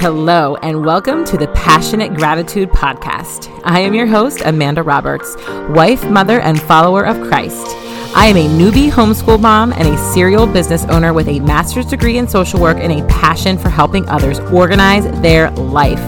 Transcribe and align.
Hello, 0.00 0.54
and 0.62 0.86
welcome 0.86 1.24
to 1.24 1.36
the 1.36 1.48
Passionate 1.48 2.14
Gratitude 2.14 2.70
Podcast. 2.70 3.50
I 3.64 3.80
am 3.80 3.94
your 3.94 4.06
host, 4.06 4.42
Amanda 4.44 4.84
Roberts, 4.84 5.34
wife, 5.70 6.08
mother, 6.08 6.40
and 6.40 6.62
follower 6.62 7.04
of 7.04 7.20
Christ. 7.26 7.66
I 8.14 8.26
am 8.26 8.36
a 8.36 8.46
newbie 8.46 8.92
homeschool 8.92 9.40
mom 9.40 9.72
and 9.72 9.88
a 9.88 9.98
serial 10.12 10.46
business 10.46 10.84
owner 10.84 11.12
with 11.12 11.26
a 11.26 11.40
master's 11.40 11.86
degree 11.86 12.16
in 12.16 12.28
social 12.28 12.60
work 12.60 12.76
and 12.78 12.92
a 12.92 13.04
passion 13.08 13.58
for 13.58 13.70
helping 13.70 14.08
others 14.08 14.38
organize 14.38 15.02
their 15.20 15.50
life. 15.50 15.98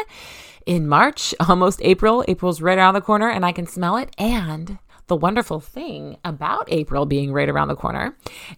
in 0.65 0.87
March, 0.87 1.33
almost 1.47 1.81
April. 1.83 2.23
April's 2.27 2.61
right 2.61 2.77
around 2.77 2.93
the 2.93 3.01
corner 3.01 3.29
and 3.29 3.45
I 3.45 3.51
can 3.51 3.67
smell 3.67 3.97
it. 3.97 4.13
And 4.17 4.79
the 5.07 5.15
wonderful 5.15 5.59
thing 5.59 6.17
about 6.23 6.71
April 6.71 7.05
being 7.05 7.33
right 7.33 7.49
around 7.49 7.67
the 7.67 7.75
corner 7.75 8.15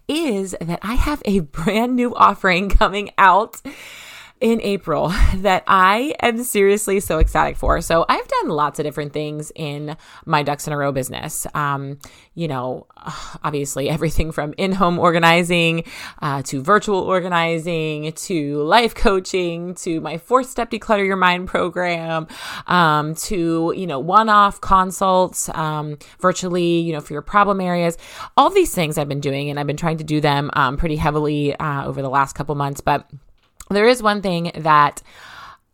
is 0.07 0.55
that 0.59 0.79
I 0.81 0.95
have 0.95 1.21
a 1.25 1.39
brand 1.57 1.95
new 1.95 2.13
offering 2.15 2.69
coming 2.69 3.11
out 3.17 3.61
in 4.41 4.59
April 4.61 5.09
that 5.35 5.63
I 5.67 6.15
am 6.19 6.43
seriously 6.43 6.99
so 6.99 7.19
excited 7.19 7.57
for. 7.57 7.79
So 7.81 8.05
I've 8.09 8.27
done 8.27 8.49
lots 8.49 8.79
of 8.79 8.85
different 8.85 9.13
things 9.13 9.51
in 9.55 9.95
my 10.25 10.43
ducks 10.43 10.67
in 10.67 10.73
a 10.73 10.77
row 10.77 10.91
business. 10.91 11.47
Um, 11.53 11.99
you 12.33 12.47
know, 12.47 12.87
obviously 13.43 13.89
everything 13.89 14.31
from 14.31 14.53
in-home 14.57 14.99
organizing 14.99 15.83
uh, 16.21 16.41
to 16.43 16.61
virtual 16.61 16.99
organizing 16.99 18.11
to 18.13 18.63
life 18.63 18.95
coaching 18.95 19.75
to 19.75 20.01
my 20.01 20.17
four-step 20.17 20.71
declutter 20.71 21.05
your 21.05 21.15
mind 21.15 21.47
program 21.47 22.27
um, 22.67 23.13
to 23.15 23.73
you 23.75 23.85
know 23.85 23.99
one-off 23.99 24.59
consults 24.59 25.49
um, 25.49 25.97
virtually. 26.19 26.79
You 26.79 26.93
know, 26.93 27.01
for 27.01 27.13
your 27.13 27.21
problem 27.21 27.61
areas. 27.61 27.97
All 28.35 28.49
these 28.49 28.73
things 28.73 28.97
I've 28.97 29.07
been 29.07 29.19
doing, 29.19 29.49
and 29.49 29.59
I've 29.59 29.67
been 29.67 29.77
trying 29.77 29.97
to 29.97 30.03
do 30.03 30.19
them 30.19 30.49
um, 30.53 30.77
pretty 30.77 30.95
heavily 30.95 31.55
uh, 31.55 31.85
over 31.85 32.01
the 32.01 32.09
last 32.09 32.33
couple 32.33 32.55
months, 32.55 32.81
but 32.81 33.07
there 33.71 33.87
is 33.87 34.03
one 34.03 34.21
thing 34.21 34.51
that 34.55 35.01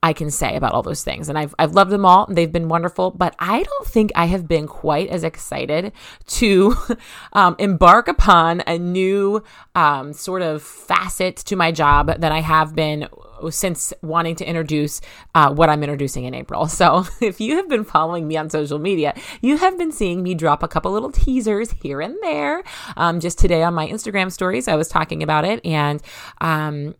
I 0.03 0.14
can 0.14 0.30
say 0.30 0.56
about 0.56 0.73
all 0.73 0.84
those 0.84 1.03
things. 1.03 1.28
And 1.28 1.38
I've, 1.38 1.56
I've 1.58 1.73
loved 1.73 1.92
them 1.92 2.06
all. 2.06 2.28
They've 2.30 2.52
been 2.52 2.70
wonderful, 2.70 3.12
but 3.12 3.36
I 3.40 3.64
don't 3.64 3.88
think 3.88 4.12
I 4.16 4.26
have 4.26 4.48
been 4.48 4.68
quite 4.68 5.09
as 5.09 5.24
excited 5.24 5.91
to 6.28 6.75
um, 7.34 7.56
embark 7.57 8.07
upon 8.07 8.62
a 8.68 8.78
new 8.78 9.44
um, 9.74 10.13
sort 10.13 10.44
of 10.44 10.62
facet 10.62 11.38
to 11.38 11.56
my 11.56 11.72
job 11.72 12.22
than 12.22 12.31
I 12.31 12.41
have 12.41 12.75
been 12.75 13.07
since 13.50 13.94
wanting 14.02 14.36
to 14.36 14.46
introduce 14.46 15.02
uh, 15.36 15.53
what 15.53 15.69
I'm 15.69 15.84
introducing 15.84 16.25
in 16.25 16.34
April. 16.34 16.68
So 16.78 17.06
if 17.22 17.41
you 17.41 17.56
have 17.56 17.68
been 17.68 17.84
following 17.84 18.28
me 18.28 18.38
on 18.38 18.52
social 18.52 18.78
media, 18.78 19.16
you 19.41 19.57
have 19.57 19.80
been 19.80 19.91
seeing 19.91 20.22
me 20.22 20.36
drop 20.36 20.62
a 20.62 20.68
couple 20.68 20.91
little 20.91 21.12
teasers 21.12 21.72
here 21.81 22.02
and 22.02 22.16
there. 22.22 22.63
Um, 22.96 23.19
just 23.19 23.40
today 23.40 23.63
on 23.63 23.74
my 23.74 23.88
Instagram 23.88 24.31
stories, 24.31 24.68
I 24.68 24.75
was 24.75 24.88
talking 24.88 25.24
about 25.24 25.44
it. 25.44 25.66
And 25.66 26.03
um, 26.40 26.94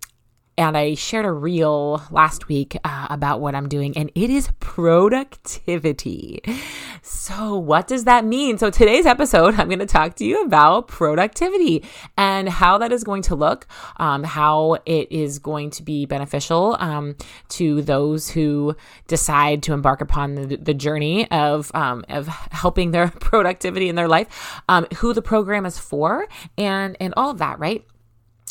and 0.57 0.75
I 0.75 0.95
shared 0.95 1.25
a 1.25 1.31
reel 1.31 2.01
last 2.09 2.47
week 2.47 2.75
uh, 2.84 3.07
about 3.09 3.40
what 3.41 3.53
I'm 3.53 3.69
doing, 3.69 3.95
and 3.95 4.12
it 4.16 4.29
is 4.29 4.50
productivity. 4.59 6.41
So, 7.03 7.57
what 7.57 7.88
does 7.88 8.06
that 8.06 8.25
mean? 8.25 8.57
So, 8.57 8.69
today's 8.69 9.06
episode, 9.06 9.59
I'm 9.59 9.68
going 9.68 9.79
to 9.79 9.85
talk 9.85 10.16
to 10.16 10.25
you 10.25 10.44
about 10.44 10.88
productivity 10.88 11.85
and 12.18 12.50
how 12.50 12.79
that 12.79 12.91
is 12.91 13.03
going 13.03 13.22
to 13.23 13.35
look, 13.35 13.68
um, 13.97 14.23
how 14.23 14.78
it 14.85 15.12
is 15.12 15.38
going 15.40 15.69
to 15.72 15.84
be 15.84 16.06
beneficial 16.06 16.75
um, 16.79 17.16
to 17.50 17.81
those 17.84 18.29
who 18.29 18.75
decide 19.07 19.62
to 19.63 19.74
embark 19.74 20.01
upon 20.01 20.35
the, 20.35 20.57
the 20.57 20.74
journey 20.74 21.29
of 21.29 21.72
um, 21.75 22.03
of 22.09 22.28
helping 22.28 22.91
their 22.91 23.07
productivity 23.19 23.89
in 23.89 23.95
their 23.95 24.07
life, 24.07 24.62
um, 24.68 24.88
who 24.97 25.13
the 25.13 25.22
program 25.22 25.66
is 25.66 25.78
for, 25.78 26.28
and 26.57 26.97
and 27.00 27.13
all 27.16 27.29
of 27.29 27.38
that, 27.38 27.59
right? 27.59 27.85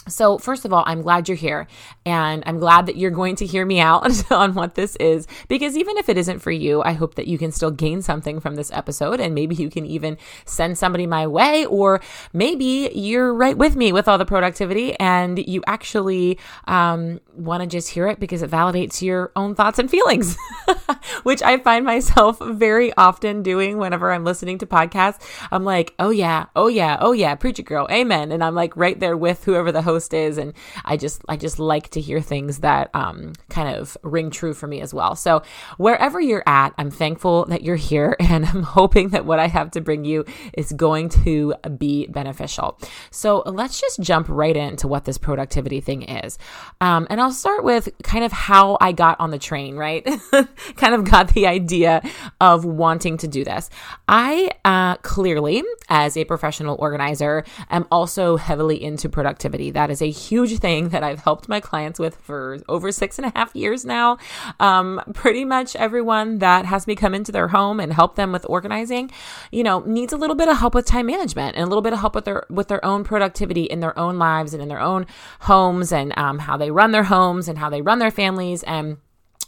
So, 0.09 0.39
first 0.39 0.65
of 0.65 0.73
all, 0.73 0.85
I'm 0.87 1.03
glad 1.03 1.29
you're 1.29 1.37
here 1.37 1.67
and 2.05 2.43
I'm 2.47 2.59
glad 2.59 2.87
that 2.87 2.97
you're 2.97 3.11
going 3.11 3.35
to 3.37 3.47
hear 3.47 3.67
me 3.67 3.81
out 3.81 4.31
on 4.31 4.55
what 4.55 4.77
this 4.77 4.95
is 4.97 5.27
because 5.49 5.77
even 5.77 5.97
if 5.99 6.09
it 6.09 6.17
isn't 6.17 6.39
for 6.39 6.53
you, 6.53 6.83
I 6.83 6.93
hope 6.93 7.17
that 7.17 7.27
you 7.27 7.39
can 7.39 7.51
still 7.51 7.73
gain 7.73 8.03
something 8.03 8.39
from 8.39 8.55
this 8.55 8.71
episode 8.71 9.21
and 9.21 9.35
maybe 9.35 9.57
you 9.57 9.69
can 9.69 9.85
even 9.85 10.17
send 10.45 10.79
somebody 10.79 11.07
my 11.07 11.27
way 11.27 11.67
or 11.67 12.01
maybe 12.33 12.91
you're 12.95 13.35
right 13.35 13.57
with 13.57 13.75
me 13.75 13.93
with 13.93 14.07
all 14.07 14.19
the 14.19 14.25
productivity 14.25 14.95
and 15.01 15.39
you 15.39 15.63
actually 15.67 16.39
um, 16.69 17.21
want 17.35 17.63
to 17.63 17.67
just 17.67 17.91
hear 17.91 18.07
it 18.07 18.21
because 18.21 18.43
it 18.43 18.51
validates 18.51 19.03
your 19.03 19.33
own 19.35 19.55
thoughts 19.55 19.79
and 19.79 19.91
feelings, 19.91 20.37
which 21.25 21.43
I 21.43 21.59
find 21.59 21.85
myself 21.85 22.39
very 22.41 22.93
often 22.97 23.43
doing 23.43 23.79
whenever 23.79 24.13
I'm 24.13 24.25
listening 24.25 24.59
to 24.59 24.67
podcasts. 24.67 25.21
I'm 25.51 25.65
like, 25.65 25.95
oh 25.99 26.11
yeah, 26.11 26.47
oh 26.55 26.69
yeah, 26.69 26.97
oh 27.01 27.13
yeah, 27.13 27.35
preach 27.35 27.59
it 27.59 27.65
girl, 27.65 27.89
amen. 27.91 28.31
And 28.31 28.45
I'm 28.45 28.55
like 28.55 28.77
right 28.77 28.99
there 28.99 29.17
with 29.17 29.45
whoever 29.45 29.73
the 29.73 29.83
host 29.83 29.96
is 29.97 30.39
and 30.39 30.53
i 30.85 30.97
just 30.97 31.23
i 31.29 31.37
just 31.37 31.59
like 31.59 31.89
to 31.91 32.01
hear 32.01 32.21
things 32.21 32.59
that 32.59 32.91
um, 32.95 33.33
kind 33.49 33.75
of 33.77 33.97
ring 34.03 34.31
true 34.31 34.55
for 34.55 34.67
me 34.67 34.81
as 34.81 34.93
well. 34.93 35.17
So 35.17 35.43
wherever 35.79 36.21
you're 36.21 36.43
at 36.47 36.75
i'm 36.79 36.91
thankful 36.91 37.47
that 37.47 37.63
you're 37.63 37.77
here 37.77 38.17
and 38.21 38.45
i'm 38.45 38.63
hoping 38.63 39.11
that 39.11 39.25
what 39.25 39.39
i 39.39 39.47
have 39.47 39.71
to 39.73 39.81
bring 39.81 40.05
you 40.05 40.25
is 40.55 40.73
going 40.73 41.09
to 41.09 41.55
be 41.79 42.07
beneficial. 42.09 42.79
So 43.11 43.43
let's 43.47 43.81
just 43.81 44.01
jump 44.01 44.29
right 44.29 44.57
into 44.57 44.89
what 44.89 45.05
this 45.05 45.19
productivity 45.19 45.81
thing 45.81 46.03
is. 46.03 46.39
Um, 46.81 47.07
and 47.11 47.21
i'll 47.21 47.33
start 47.33 47.65
with 47.65 47.89
kind 48.03 48.25
of 48.25 48.33
how 48.33 48.77
i 48.81 48.93
got 48.93 49.19
on 49.21 49.31
the 49.31 49.39
train 49.39 49.77
right? 49.77 50.05
Kind 50.77 50.95
of 50.95 51.05
got 51.05 51.33
the 51.35 51.47
idea 51.47 52.03
of 52.41 52.65
wanting 52.65 53.19
to 53.19 53.29
do 53.29 53.45
this. 53.45 53.71
I 54.09 54.51
uh, 54.65 54.97
clearly 54.97 55.63
as 55.89 56.17
a 56.17 56.25
professional 56.25 56.77
organizer 56.79 57.45
am 57.71 57.87
also 57.91 58.37
heavily 58.37 58.83
into 58.83 59.09
productivity. 59.09 59.71
That 59.71 59.86
is 59.91 60.03
a 60.03 60.11
huge 60.11 60.59
thing 60.59 60.91
that 60.91 61.03
I've 61.03 61.21
helped 61.21 61.49
my 61.49 61.61
clients 61.61 61.99
with 61.99 62.17
for 62.17 62.59
over 62.69 62.93
six 62.93 63.19
and 63.19 63.27
a 63.27 63.33
half 63.35 63.55
years 63.55 63.85
now. 63.85 64.19
Um, 64.61 65.01
pretty 65.15 65.45
much 65.45 65.77
everyone 65.77 66.39
that 66.39 66.67
has 66.67 66.87
me 66.87 66.95
come 66.95 67.15
into 67.15 67.33
their 67.33 67.49
home 67.49 67.81
and 67.81 67.93
help 67.93 68.17
them 68.17 68.33
with 68.33 68.47
organizing, 68.49 69.11
you 69.51 69.63
know, 69.63 69.81
needs 69.81 70.13
a 70.13 70.17
little 70.17 70.37
bit 70.37 70.49
of 70.49 70.59
help 70.59 70.75
with 70.75 70.87
time 70.87 71.07
management 71.07 71.57
and 71.57 71.65
a 71.65 71.69
little 71.69 71.83
bit 71.83 71.93
of 71.93 72.01
help 72.01 72.15
with 72.15 72.25
their 72.25 72.45
with 72.51 72.69
their 72.69 72.85
own 72.85 73.05
productivity 73.05 73.65
in 73.65 73.81
their 73.81 73.99
own 73.99 74.19
lives 74.19 74.53
and 74.53 74.63
in 74.63 74.69
their 74.69 74.81
own 74.81 75.07
homes 75.41 75.93
and 75.93 76.17
um, 76.19 76.39
how 76.39 76.57
they 76.57 76.71
run 76.71 76.93
their 76.93 77.05
homes 77.05 77.49
and 77.49 77.59
how 77.59 77.71
they 77.71 77.83
run 77.83 77.99
their 77.99 78.11
families 78.11 78.63
and 78.65 78.99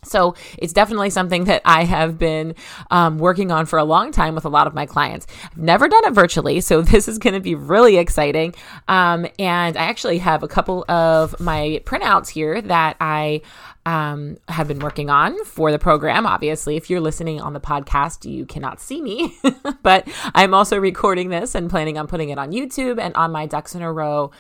so 0.05 0.35
it's 0.59 0.73
definitely 0.73 1.11
something 1.11 1.45
that 1.45 1.63
I 1.65 1.85
have 1.85 2.19
been 2.19 2.55
um, 2.91 3.19
working 3.19 3.51
on 3.51 3.67
for 3.67 3.79
a 3.79 3.85
long 3.85 4.13
time 4.13 4.35
with 4.35 4.45
a 4.45 4.49
lot 4.49 4.67
of 4.67 4.75
my 4.75 4.87
clients. 4.87 5.27
I've 5.45 5.59
never 5.59 5.89
done 5.89 6.05
it 6.05 6.13
virtually, 6.13 6.61
so 6.61 6.83
this 6.83 7.09
is 7.09 7.19
going 7.19 7.35
to 7.35 7.41
be 7.41 7.55
really 7.55 7.97
exciting. 7.97 8.55
Um, 8.87 9.27
and 9.39 9.77
I 9.77 9.85
actually 9.85 10.19
have 10.19 10.43
a 10.43 10.49
couple 10.49 10.85
of 10.89 11.39
my 11.41 11.83
printouts 11.85 12.29
here 12.29 12.61
that 12.63 12.97
I 13.01 13.43
um, 13.87 14.37
have 14.49 14.69
been 14.69 14.81
working 14.81 15.09
on 15.09 15.45
for 15.45 15.73
the 15.73 15.79
program. 15.79 16.27
Obviously, 16.27 16.77
if 16.77 16.91
you're 16.91 17.01
listening 17.01 17.41
on 17.41 17.55
the 17.55 17.61
podcast, 17.61 18.31
you 18.31 18.45
cannot 18.45 18.81
see 18.81 19.01
me, 19.01 19.37
but 19.83 20.07
I'm 20.35 20.53
also 20.53 20.79
recording 20.79 21.31
this 21.31 21.55
and 21.55 21.71
planning 21.71 21.97
on 21.97 22.07
putting 22.07 22.29
it 22.29 22.39
on 22.39 22.53
YouTube 22.53 23.01
and 23.01 23.15
on 23.15 23.33
my 23.33 23.47
Ducks 23.47 23.75
in 23.75 23.83
a 23.83 23.93
Row 23.93 24.31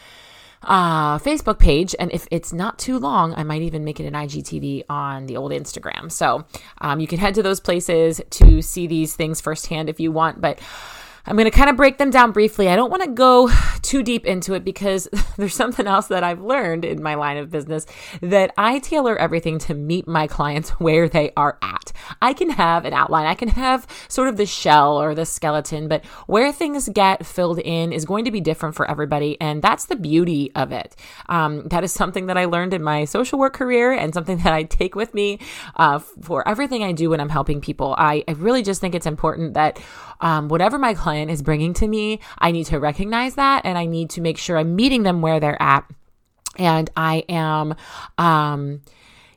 uh, 0.62 1.18
Facebook 1.18 1.58
page. 1.58 1.94
And 1.98 2.12
if 2.12 2.26
it's 2.30 2.52
not 2.52 2.78
too 2.78 2.98
long, 2.98 3.34
I 3.34 3.44
might 3.44 3.62
even 3.62 3.84
make 3.84 4.00
it 4.00 4.06
an 4.06 4.14
IGTV 4.14 4.84
on 4.88 5.26
the 5.26 5.36
old 5.36 5.52
Instagram. 5.52 6.10
So 6.10 6.44
um, 6.80 7.00
you 7.00 7.06
can 7.06 7.18
head 7.18 7.34
to 7.34 7.42
those 7.42 7.60
places 7.60 8.20
to 8.30 8.62
see 8.62 8.86
these 8.86 9.14
things 9.14 9.40
firsthand 9.40 9.88
if 9.88 10.00
you 10.00 10.12
want. 10.12 10.40
But 10.40 10.60
I'm 11.28 11.36
going 11.36 11.44
to 11.44 11.50
kind 11.50 11.68
of 11.68 11.76
break 11.76 11.98
them 11.98 12.08
down 12.08 12.32
briefly. 12.32 12.68
I 12.68 12.76
don't 12.76 12.90
want 12.90 13.02
to 13.02 13.10
go 13.10 13.50
too 13.82 14.02
deep 14.02 14.24
into 14.24 14.54
it 14.54 14.64
because 14.64 15.08
there's 15.36 15.54
something 15.54 15.86
else 15.86 16.06
that 16.06 16.24
I've 16.24 16.40
learned 16.40 16.86
in 16.86 17.02
my 17.02 17.16
line 17.16 17.36
of 17.36 17.50
business 17.50 17.84
that 18.22 18.54
I 18.56 18.78
tailor 18.78 19.16
everything 19.16 19.58
to 19.60 19.74
meet 19.74 20.08
my 20.08 20.26
clients 20.26 20.70
where 20.80 21.06
they 21.06 21.32
are 21.36 21.58
at. 21.60 21.92
I 22.22 22.32
can 22.32 22.50
have 22.50 22.86
an 22.86 22.94
outline, 22.94 23.26
I 23.26 23.34
can 23.34 23.48
have 23.48 23.86
sort 24.08 24.28
of 24.28 24.38
the 24.38 24.46
shell 24.46 25.00
or 25.00 25.14
the 25.14 25.26
skeleton, 25.26 25.86
but 25.86 26.04
where 26.26 26.50
things 26.50 26.88
get 26.88 27.26
filled 27.26 27.58
in 27.58 27.92
is 27.92 28.06
going 28.06 28.24
to 28.24 28.30
be 28.30 28.40
different 28.40 28.74
for 28.74 28.90
everybody. 28.90 29.38
And 29.38 29.60
that's 29.60 29.84
the 29.84 29.96
beauty 29.96 30.50
of 30.54 30.72
it. 30.72 30.96
Um, 31.28 31.68
that 31.68 31.84
is 31.84 31.92
something 31.92 32.26
that 32.26 32.38
I 32.38 32.46
learned 32.46 32.72
in 32.72 32.82
my 32.82 33.04
social 33.04 33.38
work 33.38 33.52
career 33.52 33.92
and 33.92 34.14
something 34.14 34.38
that 34.44 34.54
I 34.54 34.62
take 34.62 34.94
with 34.94 35.12
me 35.12 35.40
uh, 35.76 35.98
for 35.98 36.46
everything 36.48 36.82
I 36.82 36.92
do 36.92 37.10
when 37.10 37.20
I'm 37.20 37.28
helping 37.28 37.60
people. 37.60 37.94
I, 37.98 38.24
I 38.26 38.32
really 38.32 38.62
just 38.62 38.80
think 38.80 38.94
it's 38.94 39.06
important 39.06 39.54
that 39.54 39.78
um, 40.20 40.48
whatever 40.48 40.78
my 40.78 40.94
client 40.94 41.17
is 41.28 41.42
bringing 41.42 41.74
to 41.74 41.88
me, 41.88 42.20
I 42.38 42.50
need 42.50 42.66
to 42.66 42.78
recognize 42.78 43.34
that 43.34 43.62
and 43.64 43.76
I 43.76 43.86
need 43.86 44.10
to 44.10 44.20
make 44.20 44.38
sure 44.38 44.56
I'm 44.56 44.76
meeting 44.76 45.02
them 45.02 45.20
where 45.20 45.40
they're 45.40 45.60
at. 45.60 45.84
And 46.56 46.90
I 46.96 47.24
am, 47.28 47.74
um, 48.16 48.82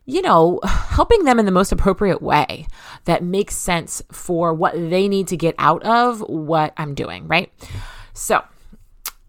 you 0.05 0.21
know, 0.21 0.59
helping 0.65 1.23
them 1.23 1.39
in 1.39 1.45
the 1.45 1.51
most 1.51 1.71
appropriate 1.71 2.21
way 2.21 2.67
that 3.05 3.23
makes 3.23 3.55
sense 3.55 4.01
for 4.11 4.53
what 4.53 4.73
they 4.73 5.07
need 5.07 5.27
to 5.29 5.37
get 5.37 5.55
out 5.57 5.83
of 5.83 6.21
what 6.21 6.73
I'm 6.77 6.93
doing, 6.93 7.27
right? 7.27 7.51
So, 8.13 8.43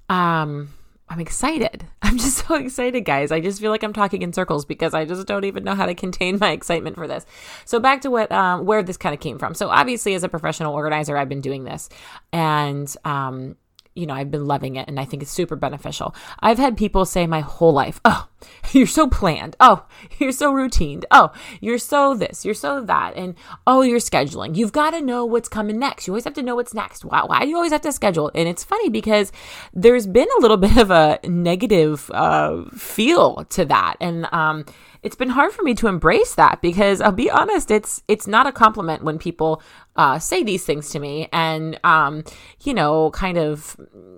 um, 0.08 0.68
I'm 1.12 1.20
excited. 1.20 1.84
I'm 2.02 2.16
just 2.16 2.46
so 2.46 2.54
excited, 2.54 3.04
guys. 3.04 3.30
I 3.30 3.40
just 3.40 3.60
feel 3.60 3.70
like 3.70 3.82
I'm 3.82 3.92
talking 3.92 4.22
in 4.22 4.32
circles 4.32 4.64
because 4.64 4.94
I 4.94 5.04
just 5.04 5.26
don't 5.26 5.44
even 5.44 5.62
know 5.62 5.74
how 5.74 5.84
to 5.84 5.94
contain 5.94 6.38
my 6.38 6.52
excitement 6.52 6.96
for 6.96 7.06
this. 7.06 7.26
So 7.66 7.78
back 7.78 8.00
to 8.02 8.10
what 8.10 8.32
um, 8.32 8.64
where 8.64 8.82
this 8.82 8.96
kind 8.96 9.14
of 9.14 9.20
came 9.20 9.38
from. 9.38 9.54
So 9.54 9.68
obviously, 9.68 10.14
as 10.14 10.24
a 10.24 10.28
professional 10.30 10.74
organizer, 10.74 11.18
I've 11.18 11.28
been 11.28 11.42
doing 11.42 11.64
this, 11.64 11.90
and 12.32 12.92
um, 13.04 13.56
you 13.94 14.06
know, 14.06 14.14
I've 14.14 14.30
been 14.30 14.46
loving 14.46 14.76
it 14.76 14.88
and 14.88 14.98
I 14.98 15.04
think 15.04 15.22
it's 15.22 15.30
super 15.30 15.56
beneficial. 15.56 16.14
I've 16.40 16.58
had 16.58 16.76
people 16.76 17.04
say 17.04 17.26
my 17.26 17.40
whole 17.40 17.72
life, 17.72 18.00
oh, 18.04 18.28
you're 18.72 18.86
so 18.86 19.08
planned. 19.08 19.56
Oh, 19.60 19.84
you're 20.18 20.32
so 20.32 20.52
routine. 20.52 21.02
Oh, 21.10 21.32
you're 21.60 21.78
so 21.78 22.14
this, 22.14 22.44
you're 22.44 22.54
so 22.54 22.80
that. 22.82 23.14
And 23.16 23.34
oh, 23.66 23.82
you're 23.82 23.98
scheduling. 23.98 24.56
You've 24.56 24.72
got 24.72 24.90
to 24.90 25.00
know 25.00 25.24
what's 25.24 25.48
coming 25.48 25.78
next. 25.78 26.06
You 26.06 26.12
always 26.12 26.24
have 26.24 26.34
to 26.34 26.42
know 26.42 26.56
what's 26.56 26.74
next. 26.74 27.04
Why, 27.04 27.22
why 27.24 27.40
do 27.42 27.48
you 27.48 27.56
always 27.56 27.72
have 27.72 27.82
to 27.82 27.92
schedule? 27.92 28.30
And 28.34 28.48
it's 28.48 28.64
funny 28.64 28.88
because 28.88 29.30
there's 29.74 30.06
been 30.06 30.28
a 30.38 30.40
little 30.40 30.56
bit 30.62 30.76
of 30.76 30.90
a 30.90 31.18
negative 31.24 32.10
uh, 32.12 32.64
feel 32.70 33.44
to 33.50 33.64
that. 33.66 33.96
And, 34.00 34.26
um, 34.32 34.64
it's 35.02 35.16
been 35.16 35.30
hard 35.30 35.52
for 35.52 35.62
me 35.62 35.74
to 35.74 35.88
embrace 35.88 36.34
that 36.36 36.62
because 36.62 37.00
I'll 37.00 37.12
be 37.12 37.30
honest, 37.30 37.70
it's 37.70 38.02
it's 38.08 38.26
not 38.26 38.46
a 38.46 38.52
compliment 38.52 39.02
when 39.02 39.18
people 39.18 39.62
uh, 39.96 40.18
say 40.18 40.42
these 40.42 40.64
things 40.64 40.90
to 40.90 40.98
me 40.98 41.28
and 41.32 41.78
um, 41.84 42.24
you 42.62 42.74
know, 42.74 43.10
kind 43.10 43.38
of 43.38 43.76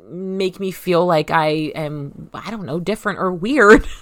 make 0.08 0.60
me 0.60 0.70
feel 0.70 1.06
like 1.06 1.31
I 1.31 1.72
am 1.75 2.31
I 2.34 2.50
don't 2.50 2.66
know 2.66 2.81
different 2.81 3.19
or 3.19 3.32
weird. 3.32 3.86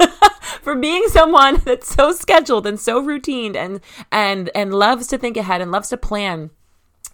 for 0.62 0.74
being 0.76 1.06
someone 1.08 1.56
that's 1.64 1.92
so 1.92 2.12
scheduled 2.12 2.66
and 2.66 2.78
so 2.78 3.00
routine 3.00 3.56
and 3.56 3.80
and 4.10 4.50
and 4.54 4.72
loves 4.72 5.06
to 5.08 5.18
think 5.18 5.36
ahead 5.36 5.60
and 5.60 5.70
loves 5.70 5.88
to 5.90 5.96
plan 5.96 6.50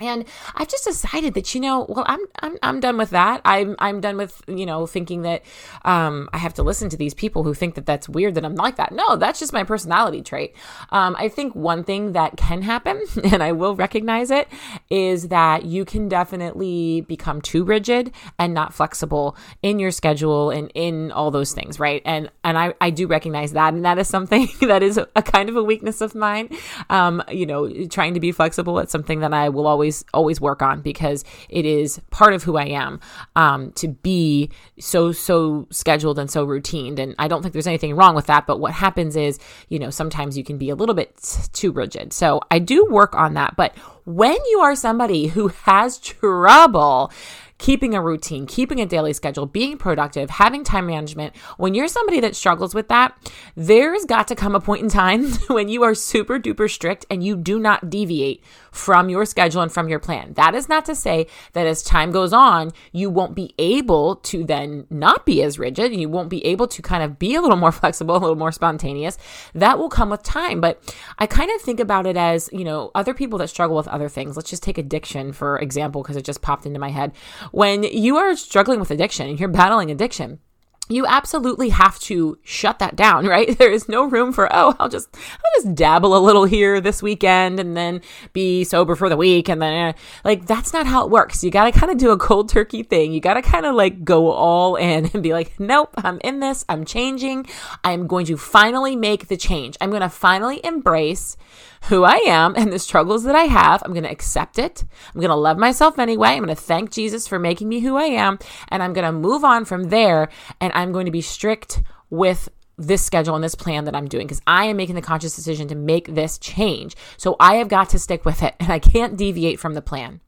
and 0.01 0.25
I've 0.55 0.69
just 0.69 0.85
decided 0.85 1.35
that 1.35 1.55
you 1.55 1.61
know, 1.61 1.87
well, 1.89 2.05
I'm 2.07 2.21
I'm 2.41 2.59
I'm 2.63 2.81
done 2.81 2.97
with 2.97 3.11
that. 3.11 3.41
I'm 3.45 3.77
I'm 3.79 4.01
done 4.01 4.17
with 4.17 4.43
you 4.47 4.67
know 4.67 4.87
thinking 4.87 5.23
that 5.23 5.43
um, 5.85 6.29
I 6.33 6.39
have 6.39 6.55
to 6.55 6.63
listen 6.63 6.89
to 6.91 6.97
these 6.97 7.15
people 7.15 7.43
who 7.43 7.55
think 7.55 7.75
that 7.75 7.87
that's 7.87 8.09
weird 8.09 8.35
that 8.35 8.45
I'm 8.45 8.55
like 8.55 8.77
that. 8.77 8.93
No, 8.93 9.17
that's 9.17 9.39
just 9.39 9.53
my 9.53 9.65
personality 9.65 10.23
trait. 10.23 10.55
Um, 10.91 11.17
I 11.19 11.29
think 11.29 11.55
one 11.55 11.85
thing 11.85 12.13
that 12.13 12.37
can 12.37 12.63
happen, 12.63 13.03
and 13.25 13.43
I 13.43 13.53
will 13.53 13.75
recognize 13.75 14.31
it, 14.31 14.49
is 14.91 15.29
that 15.29 15.65
you 15.65 15.85
can 15.85 16.09
definitely 16.09 17.03
become 17.03 17.41
too 17.41 17.65
rigid 17.65 18.13
and 18.39 18.55
not 18.55 18.75
flexible 18.75 19.37
in 19.63 19.79
your 19.79 19.91
schedule 19.91 20.51
and 20.51 20.71
in 20.75 21.13
all 21.13 21.31
those 21.31 21.53
things, 21.53 21.81
right? 21.81 22.03
And 22.05 22.31
and 22.45 22.59
I 22.59 22.75
I 22.81 22.91
do 22.91 23.07
recognize 23.07 23.53
that, 23.53 23.75
and 23.75 23.85
that 23.85 23.99
is 23.99 24.09
something 24.09 24.49
that 24.61 24.83
is 24.83 24.99
a 24.99 25.23
kind 25.23 25.49
of 25.49 25.57
a 25.57 25.63
weakness 25.63 26.01
of 26.01 26.15
mine. 26.15 26.51
Um, 26.91 27.23
you 27.31 27.47
know, 27.47 27.87
trying 27.87 28.15
to 28.15 28.21
be 28.21 28.33
flexible. 28.33 28.79
It's 28.79 28.93
something 28.93 29.21
that 29.21 29.35
I 29.35 29.49
will 29.49 29.67
always 29.67 29.88
always 29.89 30.05
always 30.29 30.41
work 30.41 30.63
on 30.63 30.83
because 30.83 31.25
it 31.49 31.65
is 31.65 32.01
part 32.11 32.35
of 32.35 32.43
who 32.43 32.57
I 32.57 32.67
am 32.67 33.01
um, 33.35 33.73
to 33.73 33.89
be 33.89 34.51
so 34.79 35.13
so 35.13 35.67
scheduled 35.71 36.19
and 36.19 36.31
so 36.31 36.47
routined. 36.47 36.99
And 36.99 37.15
I 37.19 37.29
don't 37.29 37.43
think 37.43 37.53
there's 37.53 37.67
anything 37.67 37.97
wrong 37.97 38.15
with 38.15 38.27
that. 38.27 38.47
But 38.47 38.61
what 38.61 38.73
happens 38.73 39.17
is, 39.17 39.39
you 39.69 39.79
know, 39.79 39.91
sometimes 39.91 40.37
you 40.37 40.45
can 40.45 40.59
be 40.59 40.71
a 40.71 40.75
little 40.75 40.95
bit 40.95 41.17
too 41.53 41.73
rigid. 41.73 42.13
So 42.13 42.41
I 42.51 42.59
do 42.59 42.87
work 42.91 43.15
on 43.15 43.35
that. 43.35 43.57
But 43.57 43.77
when 44.05 44.37
you 44.51 44.61
are 44.61 44.75
somebody 44.75 45.29
who 45.29 45.49
has 45.49 45.99
trouble 45.99 47.11
keeping 47.59 47.95
a 47.95 48.01
routine, 48.01 48.47
keeping 48.47 48.81
a 48.81 48.87
daily 48.87 49.13
schedule, 49.13 49.45
being 49.45 49.77
productive, 49.77 50.31
having 50.31 50.65
time 50.65 50.87
management, 50.87 51.37
when 51.57 51.75
you're 51.75 51.89
somebody 51.89 52.21
that 52.21 52.37
struggles 52.37 52.75
with 52.75 52.89
that, 52.89 53.17
there's 53.57 54.05
got 54.05 54.29
to 54.29 54.37
come 54.37 54.55
a 54.55 54.61
point 54.61 54.83
in 54.83 54.89
time 54.89 55.31
when 55.49 55.69
you 55.69 55.83
are 55.83 55.95
super 55.95 56.39
duper 56.39 56.71
strict 56.71 57.05
and 57.11 57.23
you 57.23 57.37
do 57.37 57.59
not 57.59 57.91
deviate 57.91 58.43
from 58.79 59.09
your 59.09 59.27
schedule 59.27 59.61
and 59.61 59.73
from 59.73 59.89
your 59.89 59.99
plan. 59.99 60.33
That 60.35 60.55
is 60.55 60.69
not 60.69 60.85
to 60.87 60.95
say 60.95 61.27
that 61.53 61.67
as 61.67 61.83
time 61.83 62.13
goes 62.13 62.33
on, 62.33 62.71
you 62.93 63.11
won't 63.11 63.35
be 63.35 63.53
able 63.59 64.17
to 64.17 64.45
then 64.45 64.87
not 64.89 65.27
be 65.27 65.43
as 65.43 65.59
rigid. 65.59 65.95
You 65.95 66.09
won't 66.09 66.31
be 66.31 66.45
able 66.47 66.69
to 66.69 66.81
kind 66.81 67.03
of 67.03 67.19
be 67.19 67.35
a 67.35 67.43
little 67.43 67.57
more 67.57 67.73
flexible, 67.81 68.17
a 68.17 68.19
little 68.19 68.37
more 68.37 68.53
spontaneous. 68.53 69.19
That 69.53 69.79
will 69.79 69.89
come 69.89 70.11
with 70.11 70.23
time. 70.23 70.61
But 70.61 70.95
I 71.19 71.27
kind 71.27 71.51
of 71.51 71.61
think 71.61 71.81
about 71.81 72.07
it 72.07 72.17
as, 72.17 72.49
you 72.53 72.65
know, 72.65 72.93
other 72.95 73.15
people 73.15 73.39
that 73.41 73.49
struggle 73.49 73.77
with 73.77 73.89
other 73.89 74.09
things. 74.09 74.37
Let's 74.37 74.51
just 74.51 74.63
take 74.63 74.79
addiction, 74.79 75.33
for 75.33 75.59
example, 75.59 76.03
because 76.03 76.17
it 76.17 76.25
just 76.25 76.41
popped 76.41 76.65
into 76.65 76.79
my 76.79 76.91
head. 76.91 77.13
When 77.51 77.83
you 77.83 78.17
are 78.17 78.37
struggling 78.37 78.79
with 78.79 78.93
addiction 78.93 79.29
and 79.29 79.41
you're 79.41 79.49
battling 79.49 79.91
addiction, 79.91 80.39
you 80.89 81.07
absolutely 81.07 81.69
have 81.71 81.99
to 82.01 82.39
shut 82.43 82.79
that 82.79 82.97
down, 82.97 83.27
right? 83.35 83.57
There 83.59 83.71
is 83.71 83.89
no 83.89 84.05
room 84.05 84.33
for, 84.33 84.49
oh, 84.51 84.75
I'll 84.79 84.89
just, 84.89 85.09
I'll 85.15 85.63
just 85.63 85.75
dabble 85.75 86.17
a 86.17 86.19
little 86.19 86.45
here 86.45 86.81
this 86.81 87.03
weekend 87.03 87.61
and 87.61 87.77
then 87.77 88.01
be 88.33 88.65
sober 88.65 88.95
for 88.95 89.09
the 89.09 89.17
week. 89.17 89.49
And 89.49 89.61
then, 89.61 89.73
eh. 89.73 89.93
like, 90.25 90.47
that's 90.47 90.73
not 90.73 90.87
how 90.87 91.05
it 91.05 91.11
works. 91.11 91.45
You 91.45 91.51
got 91.51 91.73
to 91.73 91.79
kind 91.79 91.93
of 91.93 91.99
do 91.99 92.11
a 92.11 92.19
cold 92.19 92.49
turkey 92.49 92.83
thing. 92.83 93.13
You 93.13 93.21
got 93.21 93.35
to 93.35 93.43
kind 93.43 93.67
of 93.67 93.75
like 93.75 94.05
go 94.05 94.31
all 94.31 94.77
in 94.77 95.11
and 95.13 95.23
be 95.23 95.33
like, 95.33 95.59
nope, 95.59 95.93
I'm 95.97 96.19
in 96.23 96.41
this. 96.41 96.65
I'm 96.69 96.85
changing. 96.85 97.47
I'm 97.85 98.07
going 98.07 98.27
to 98.27 98.37
finally 98.37 98.97
make 98.97 99.29
the 99.29 99.37
change. 99.37 99.77
I'm 99.81 99.91
going 99.91 100.03
to 100.03 100.09
finally 100.09 100.61
embrace 100.65 101.37
who 101.85 102.05
I 102.05 102.17
am 102.27 102.55
and 102.57 102.73
the 102.73 102.79
struggles 102.79 103.25
that 103.25 103.35
I 103.35 103.45
have. 103.45 103.83
I'm 103.85 103.93
going 103.93 104.05
to 104.05 104.11
accept 104.11 104.59
it. 104.59 104.85
I'm 105.15 105.21
going 105.21 105.31
to 105.31 105.37
love 105.37 105.59
myself 105.59 105.99
anyway. 105.99 106.31
I'm 106.31 106.45
going 106.45 106.49
to 106.49 106.55
thank 106.55 106.91
Jesus 106.91 107.27
for 107.27 107.39
making 107.39 107.69
me 107.69 107.81
who 107.81 107.97
I 107.97 108.05
am. 108.05 108.39
And 108.69 108.83
I'm 108.83 108.93
going 108.93 109.07
to 109.07 109.13
move 109.13 109.45
on 109.45 109.65
from 109.65 109.85
there. 109.85 110.29
And 110.61 110.73
I'm 110.75 110.93
going 110.93 111.07
to 111.07 111.13
be 111.13 111.21
strict 111.21 111.83
with 112.11 112.49
this 112.77 113.05
schedule 113.05 113.35
and 113.35 113.43
this 113.43 113.57
plan 113.57 113.85
that 113.85 113.97
I'm 113.97 114.07
doing 114.07 114.27
because 114.27 114.41
I 114.47 114.67
am 114.67 114.77
making 114.77 114.95
the 114.95 115.03
conscious 115.03 115.35
decision 115.35 115.69
to 115.69 115.75
make 115.75 116.15
this 116.15 116.39
change. 116.39 116.97
So 117.17 117.37
I 117.41 117.57
have 117.57 117.69
got 117.69 117.91
to 117.91 117.99
stick 117.99 118.25
with 118.25 118.43
it 118.43 118.55
and 118.61 118.73
I 118.73 118.79
can't 118.79 119.17
deviate 119.17 119.59
from 119.59 119.75
the 119.75 119.83
plan 119.83 120.21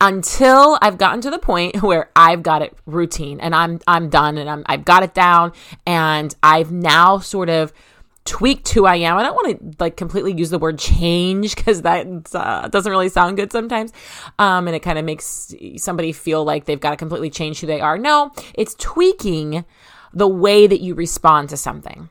until 0.00 0.78
I've 0.82 0.98
gotten 0.98 1.20
to 1.22 1.30
the 1.30 1.38
point 1.38 1.82
where 1.82 2.10
I've 2.14 2.42
got 2.42 2.62
it 2.62 2.76
routine 2.86 3.40
and 3.40 3.54
I'm 3.54 3.80
I'm 3.86 4.08
done 4.10 4.36
and 4.36 4.50
I'm 4.50 4.64
I've 4.66 4.84
got 4.84 5.02
it 5.02 5.14
down 5.14 5.52
and 5.86 6.34
I've 6.42 6.72
now 6.72 7.18
sort 7.18 7.48
of 7.48 7.72
tweaked 8.26 8.68
who 8.70 8.84
I 8.84 8.96
am. 8.96 9.16
I 9.16 9.22
don't 9.22 9.34
want 9.34 9.58
to 9.58 9.82
like 9.82 9.96
completely 9.96 10.34
use 10.34 10.50
the 10.50 10.58
word 10.58 10.78
change 10.78 11.56
because 11.56 11.82
that 11.82 12.06
uh, 12.34 12.68
doesn't 12.68 12.90
really 12.90 13.08
sound 13.08 13.36
good 13.36 13.52
sometimes. 13.52 13.92
Um, 14.38 14.66
and 14.66 14.76
it 14.76 14.80
kind 14.80 14.98
of 14.98 15.04
makes 15.04 15.54
somebody 15.76 16.12
feel 16.12 16.44
like 16.44 16.66
they've 16.66 16.80
got 16.80 16.90
to 16.90 16.96
completely 16.96 17.30
change 17.30 17.60
who 17.60 17.66
they 17.66 17.80
are. 17.80 17.96
No, 17.96 18.32
it's 18.54 18.74
tweaking 18.74 19.64
the 20.12 20.28
way 20.28 20.66
that 20.66 20.80
you 20.80 20.94
respond 20.94 21.48
to 21.50 21.56
something. 21.56 22.08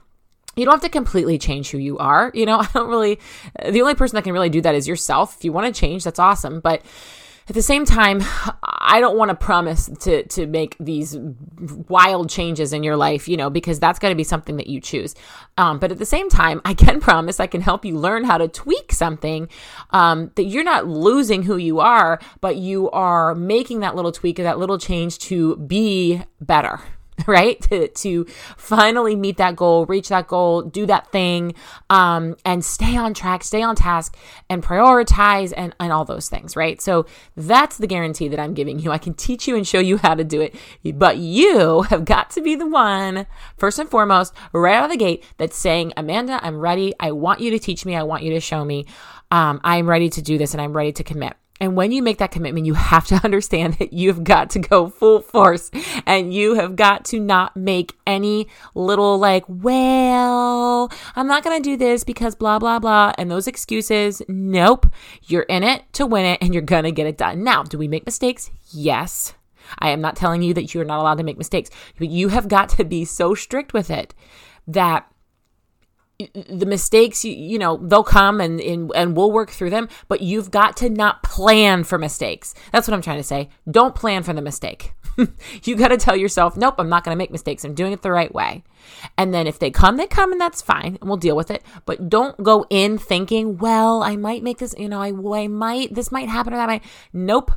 You 0.55 0.63
don't 0.63 0.75
have 0.75 0.81
to 0.81 0.89
completely 0.89 1.37
change 1.37 1.69
who 1.69 1.77
you 1.77 1.97
are. 1.97 2.31
You 2.33 2.45
know, 2.45 2.59
I 2.61 2.69
don't 2.73 2.89
really, 2.89 3.19
the 3.67 3.81
only 3.81 3.95
person 3.95 4.15
that 4.15 4.23
can 4.23 4.33
really 4.33 4.49
do 4.49 4.61
that 4.61 4.75
is 4.75 4.87
yourself. 4.87 5.35
If 5.37 5.43
you 5.43 5.51
want 5.51 5.73
to 5.73 5.79
change, 5.79 6.03
that's 6.03 6.19
awesome. 6.19 6.59
But 6.61 6.81
at 7.47 7.53
the 7.53 7.61
same 7.61 7.85
time, 7.85 8.21
I 8.63 8.99
don't 8.99 9.17
want 9.17 9.29
to 9.29 9.35
promise 9.35 9.89
to 10.01 10.23
to 10.23 10.47
make 10.47 10.75
these 10.79 11.15
wild 11.87 12.29
changes 12.29 12.73
in 12.73 12.81
your 12.81 12.95
life, 12.95 13.27
you 13.27 13.37
know, 13.37 13.51
because 13.51 13.79
that's 13.79 13.99
got 13.99 14.09
to 14.09 14.15
be 14.15 14.23
something 14.23 14.57
that 14.57 14.67
you 14.67 14.81
choose. 14.81 15.13
Um, 15.57 15.77
but 15.77 15.91
at 15.91 15.99
the 15.99 16.05
same 16.05 16.29
time, 16.29 16.59
I 16.65 16.73
can 16.73 16.99
promise 17.09 17.39
I 17.39 17.47
can 17.47 17.61
help 17.61 17.85
you 17.85 17.97
learn 17.97 18.23
how 18.23 18.39
to 18.39 18.47
tweak 18.47 18.91
something 18.91 19.47
um, 19.91 20.31
that 20.35 20.45
you're 20.45 20.63
not 20.63 20.87
losing 20.87 21.43
who 21.43 21.57
you 21.57 21.79
are, 21.79 22.19
but 22.41 22.55
you 22.55 22.89
are 22.89 23.35
making 23.35 23.81
that 23.81 23.95
little 23.95 24.11
tweak 24.11 24.39
or 24.39 24.43
that 24.43 24.57
little 24.57 24.79
change 24.79 25.19
to 25.19 25.55
be 25.57 26.23
better. 26.41 26.79
right? 27.27 27.61
To, 27.61 27.87
to 27.87 28.25
finally 28.57 29.15
meet 29.15 29.37
that 29.37 29.55
goal, 29.55 29.85
reach 29.85 30.09
that 30.09 30.27
goal, 30.27 30.61
do 30.61 30.85
that 30.85 31.11
thing, 31.11 31.53
um, 31.89 32.35
and 32.43 32.63
stay 32.63 32.97
on 32.97 33.13
track, 33.13 33.43
stay 33.43 33.61
on 33.61 33.75
task, 33.75 34.17
and 34.49 34.61
prioritize 34.61 35.53
and, 35.55 35.75
and 35.79 35.91
all 35.91 36.05
those 36.05 36.29
things, 36.29 36.55
right? 36.55 36.81
So 36.81 37.05
that's 37.35 37.77
the 37.77 37.87
guarantee 37.87 38.27
that 38.27 38.39
I'm 38.39 38.53
giving 38.53 38.79
you. 38.79 38.91
I 38.91 38.97
can 38.97 39.13
teach 39.13 39.47
you 39.47 39.55
and 39.55 39.65
show 39.65 39.79
you 39.79 39.97
how 39.97 40.15
to 40.15 40.23
do 40.23 40.41
it, 40.41 40.55
but 40.95 41.17
you 41.17 41.83
have 41.83 42.05
got 42.05 42.29
to 42.31 42.41
be 42.41 42.55
the 42.55 42.67
one, 42.67 43.27
first 43.57 43.79
and 43.79 43.89
foremost, 43.89 44.33
right 44.51 44.75
out 44.75 44.85
of 44.85 44.91
the 44.91 44.97
gate, 44.97 45.23
that's 45.37 45.57
saying, 45.57 45.93
Amanda, 45.97 46.39
I'm 46.43 46.59
ready. 46.59 46.93
I 46.99 47.11
want 47.11 47.39
you 47.39 47.51
to 47.51 47.59
teach 47.59 47.85
me. 47.85 47.95
I 47.95 48.03
want 48.03 48.23
you 48.23 48.33
to 48.33 48.39
show 48.39 48.65
me. 48.65 48.85
Um, 49.31 49.59
I'm 49.63 49.87
ready 49.87 50.09
to 50.09 50.21
do 50.21 50.37
this 50.37 50.53
and 50.53 50.61
I'm 50.61 50.75
ready 50.75 50.91
to 50.93 51.03
commit. 51.03 51.35
And 51.61 51.77
when 51.77 51.93
you 51.93 52.03
make 52.03 52.17
that 52.17 52.31
commitment, 52.31 52.65
you 52.65 52.73
have 52.73 53.07
to 53.07 53.15
understand 53.23 53.75
that 53.75 53.93
you've 53.93 54.23
got 54.23 54.49
to 54.51 54.59
go 54.59 54.89
full 54.89 55.21
force 55.21 55.71
and 56.05 56.33
you 56.33 56.55
have 56.55 56.75
got 56.75 57.05
to 57.05 57.19
not 57.19 57.55
make 57.55 57.93
any 58.05 58.47
little 58.73 59.17
like, 59.17 59.45
well, 59.47 60.91
I'm 61.15 61.27
not 61.27 61.43
going 61.43 61.61
to 61.61 61.69
do 61.69 61.77
this 61.77 62.03
because 62.03 62.35
blah, 62.35 62.59
blah, 62.59 62.79
blah. 62.79 63.13
And 63.17 63.31
those 63.31 63.47
excuses, 63.47 64.21
nope. 64.27 64.87
You're 65.23 65.43
in 65.43 65.63
it 65.63 65.83
to 65.93 66.05
win 66.05 66.25
it 66.25 66.39
and 66.41 66.53
you're 66.53 66.61
going 66.61 66.83
to 66.83 66.91
get 66.91 67.07
it 67.07 67.17
done. 67.17 67.43
Now, 67.43 67.63
do 67.63 67.77
we 67.77 67.87
make 67.87 68.05
mistakes? 68.05 68.51
Yes. 68.71 69.33
I 69.79 69.89
am 69.89 70.01
not 70.01 70.15
telling 70.15 70.43
you 70.43 70.53
that 70.53 70.73
you 70.73 70.81
are 70.81 70.85
not 70.85 70.99
allowed 70.99 71.17
to 71.17 71.23
make 71.23 71.37
mistakes, 71.37 71.71
but 71.97 72.09
you 72.09 72.29
have 72.29 72.47
got 72.47 72.69
to 72.69 72.83
be 72.83 73.05
so 73.05 73.33
strict 73.33 73.73
with 73.73 73.89
it 73.89 74.13
that 74.67 75.09
the 76.17 76.65
mistakes 76.65 77.25
you, 77.25 77.33
you 77.33 77.59
know 77.59 77.77
they'll 77.77 78.03
come 78.03 78.39
and, 78.39 78.61
and 78.61 78.91
and 78.95 79.17
we'll 79.17 79.31
work 79.31 79.49
through 79.49 79.69
them 79.69 79.89
but 80.07 80.21
you've 80.21 80.49
got 80.49 80.77
to 80.77 80.89
not 80.89 81.23
plan 81.23 81.83
for 81.83 81.97
mistakes. 81.97 82.53
That's 82.71 82.87
what 82.87 82.93
i'm 82.93 83.01
trying 83.01 83.17
to 83.17 83.23
say. 83.23 83.49
Don't 83.69 83.95
plan 83.95 84.23
for 84.23 84.33
the 84.33 84.41
mistake. 84.41 84.93
You 85.63 85.77
got 85.77 85.89
to 85.89 85.97
tell 85.97 86.15
yourself 86.15 86.57
nope 86.57 86.75
i'm 86.77 86.89
not 86.89 87.03
going 87.03 87.15
to 87.15 87.17
make 87.17 87.31
mistakes. 87.31 87.63
I'm 87.63 87.73
doing 87.73 87.93
it 87.93 88.01
the 88.01 88.11
right 88.11 88.33
way. 88.33 88.63
And 89.17 89.33
then 89.33 89.47
if 89.47 89.59
they 89.59 89.71
come 89.71 89.97
they 89.97 90.07
come 90.07 90.31
and 90.31 90.39
that's 90.39 90.61
fine 90.61 90.97
and 90.99 91.09
we'll 91.09 91.17
deal 91.17 91.35
with 91.35 91.51
it. 91.51 91.63
But 91.85 92.09
don't 92.09 92.41
go 92.41 92.65
in 92.69 92.97
thinking 92.97 93.57
well 93.57 94.03
i 94.03 94.15
might 94.15 94.43
make 94.43 94.59
this 94.59 94.75
you 94.77 94.89
know 94.89 95.01
i, 95.01 95.11
I 95.37 95.47
might 95.47 95.93
this 95.93 96.11
might 96.11 96.29
happen 96.29 96.53
or 96.53 96.57
that 96.57 96.67
might 96.67 96.83
nope 97.13 97.51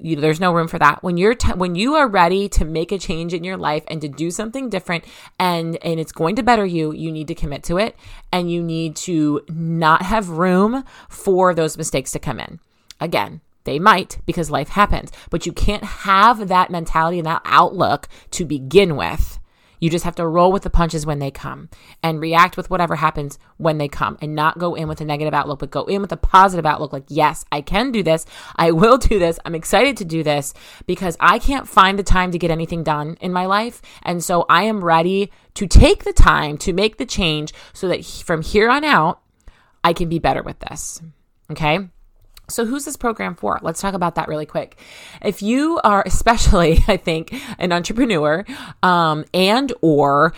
you, 0.00 0.16
there's 0.16 0.40
no 0.40 0.52
room 0.52 0.68
for 0.68 0.78
that. 0.78 1.02
When 1.02 1.16
you're 1.16 1.34
t- 1.34 1.52
when 1.52 1.74
you 1.74 1.94
are 1.94 2.08
ready 2.08 2.48
to 2.50 2.64
make 2.64 2.92
a 2.92 2.98
change 2.98 3.34
in 3.34 3.44
your 3.44 3.56
life 3.56 3.84
and 3.88 4.00
to 4.00 4.08
do 4.08 4.30
something 4.30 4.70
different 4.70 5.04
and 5.38 5.76
and 5.84 5.98
it's 6.00 6.12
going 6.12 6.36
to 6.36 6.42
better 6.42 6.64
you, 6.64 6.92
you 6.92 7.10
need 7.10 7.28
to 7.28 7.34
commit 7.34 7.62
to 7.64 7.78
it 7.78 7.96
and 8.32 8.50
you 8.50 8.62
need 8.62 8.96
to 8.96 9.42
not 9.48 10.02
have 10.02 10.28
room 10.28 10.84
for 11.08 11.54
those 11.54 11.76
mistakes 11.76 12.12
to 12.12 12.18
come 12.18 12.38
in. 12.38 12.60
Again, 13.00 13.40
they 13.64 13.78
might 13.78 14.18
because 14.26 14.50
life 14.50 14.70
happens, 14.70 15.10
but 15.30 15.46
you 15.46 15.52
can't 15.52 15.84
have 15.84 16.48
that 16.48 16.70
mentality 16.70 17.18
and 17.18 17.26
that 17.26 17.42
outlook 17.44 18.08
to 18.32 18.44
begin 18.44 18.96
with 18.96 19.39
you 19.80 19.90
just 19.90 20.04
have 20.04 20.14
to 20.16 20.26
roll 20.26 20.52
with 20.52 20.62
the 20.62 20.70
punches 20.70 21.04
when 21.04 21.18
they 21.18 21.30
come 21.30 21.68
and 22.02 22.20
react 22.20 22.56
with 22.56 22.70
whatever 22.70 22.96
happens 22.96 23.38
when 23.56 23.78
they 23.78 23.88
come 23.88 24.16
and 24.20 24.34
not 24.34 24.58
go 24.58 24.74
in 24.74 24.86
with 24.86 25.00
a 25.00 25.04
negative 25.04 25.34
outlook, 25.34 25.58
but 25.58 25.70
go 25.70 25.84
in 25.84 26.00
with 26.00 26.12
a 26.12 26.16
positive 26.16 26.66
outlook 26.66 26.92
like, 26.92 27.04
yes, 27.08 27.44
I 27.50 27.62
can 27.62 27.90
do 27.90 28.02
this. 28.02 28.26
I 28.56 28.70
will 28.70 28.98
do 28.98 29.18
this. 29.18 29.38
I'm 29.44 29.54
excited 29.54 29.96
to 29.96 30.04
do 30.04 30.22
this 30.22 30.54
because 30.86 31.16
I 31.18 31.38
can't 31.38 31.68
find 31.68 31.98
the 31.98 32.04
time 32.04 32.30
to 32.30 32.38
get 32.38 32.50
anything 32.50 32.84
done 32.84 33.16
in 33.20 33.32
my 33.32 33.46
life. 33.46 33.82
And 34.02 34.22
so 34.22 34.44
I 34.48 34.64
am 34.64 34.84
ready 34.84 35.32
to 35.54 35.66
take 35.66 36.04
the 36.04 36.12
time 36.12 36.58
to 36.58 36.72
make 36.72 36.98
the 36.98 37.06
change 37.06 37.52
so 37.72 37.88
that 37.88 38.04
from 38.04 38.42
here 38.42 38.70
on 38.70 38.84
out, 38.84 39.20
I 39.82 39.92
can 39.92 40.08
be 40.08 40.18
better 40.18 40.42
with 40.42 40.58
this. 40.60 41.00
Okay. 41.50 41.88
So, 42.50 42.66
who's 42.66 42.84
this 42.84 42.96
program 42.96 43.34
for? 43.34 43.58
Let's 43.62 43.80
talk 43.80 43.94
about 43.94 44.16
that 44.16 44.28
really 44.28 44.46
quick. 44.46 44.76
If 45.22 45.42
you 45.42 45.80
are, 45.84 46.02
especially, 46.06 46.84
I 46.88 46.96
think, 46.96 47.34
an 47.58 47.72
entrepreneur 47.72 48.44
um, 48.82 49.24
and 49.32 49.72
or 49.80 50.34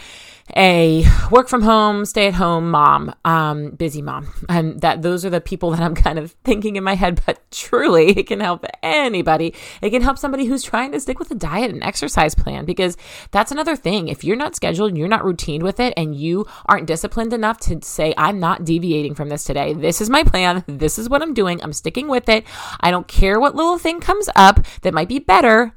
a 0.56 1.04
work 1.30 1.48
from 1.48 1.62
home, 1.62 2.04
stay 2.04 2.28
at 2.28 2.34
home 2.34 2.70
mom, 2.70 3.14
um, 3.24 3.70
busy 3.70 4.02
mom. 4.02 4.32
And 4.48 4.80
that 4.80 5.02
those 5.02 5.24
are 5.24 5.30
the 5.30 5.40
people 5.40 5.70
that 5.70 5.80
I'm 5.80 5.94
kind 5.94 6.18
of 6.18 6.32
thinking 6.44 6.76
in 6.76 6.84
my 6.84 6.94
head, 6.94 7.20
but 7.26 7.40
truly 7.50 8.10
it 8.10 8.26
can 8.26 8.40
help 8.40 8.64
anybody. 8.82 9.54
It 9.80 9.90
can 9.90 10.02
help 10.02 10.18
somebody 10.18 10.44
who's 10.44 10.62
trying 10.62 10.92
to 10.92 11.00
stick 11.00 11.18
with 11.18 11.30
a 11.30 11.34
diet 11.34 11.70
and 11.70 11.82
exercise 11.82 12.34
plan 12.34 12.64
because 12.64 12.96
that's 13.30 13.52
another 13.52 13.76
thing. 13.76 14.08
If 14.08 14.22
you're 14.22 14.36
not 14.36 14.54
scheduled 14.54 14.92
you're 14.96 15.08
not 15.08 15.24
routine 15.24 15.62
with 15.62 15.80
it 15.80 15.94
and 15.96 16.14
you 16.14 16.46
aren't 16.66 16.86
disciplined 16.86 17.32
enough 17.32 17.58
to 17.60 17.80
say, 17.82 18.14
I'm 18.16 18.40
not 18.40 18.64
deviating 18.64 19.14
from 19.14 19.28
this 19.28 19.44
today. 19.44 19.72
This 19.74 20.00
is 20.00 20.10
my 20.10 20.24
plan. 20.24 20.64
This 20.66 20.98
is 20.98 21.08
what 21.08 21.22
I'm 21.22 21.34
doing. 21.34 21.62
I'm 21.62 21.72
sticking 21.72 22.08
with 22.08 22.28
it. 22.28 22.44
I 22.80 22.90
don't 22.90 23.08
care 23.08 23.38
what 23.38 23.54
little 23.54 23.78
thing 23.78 24.00
comes 24.00 24.28
up 24.34 24.66
that 24.82 24.94
might 24.94 25.08
be 25.08 25.18
better. 25.18 25.72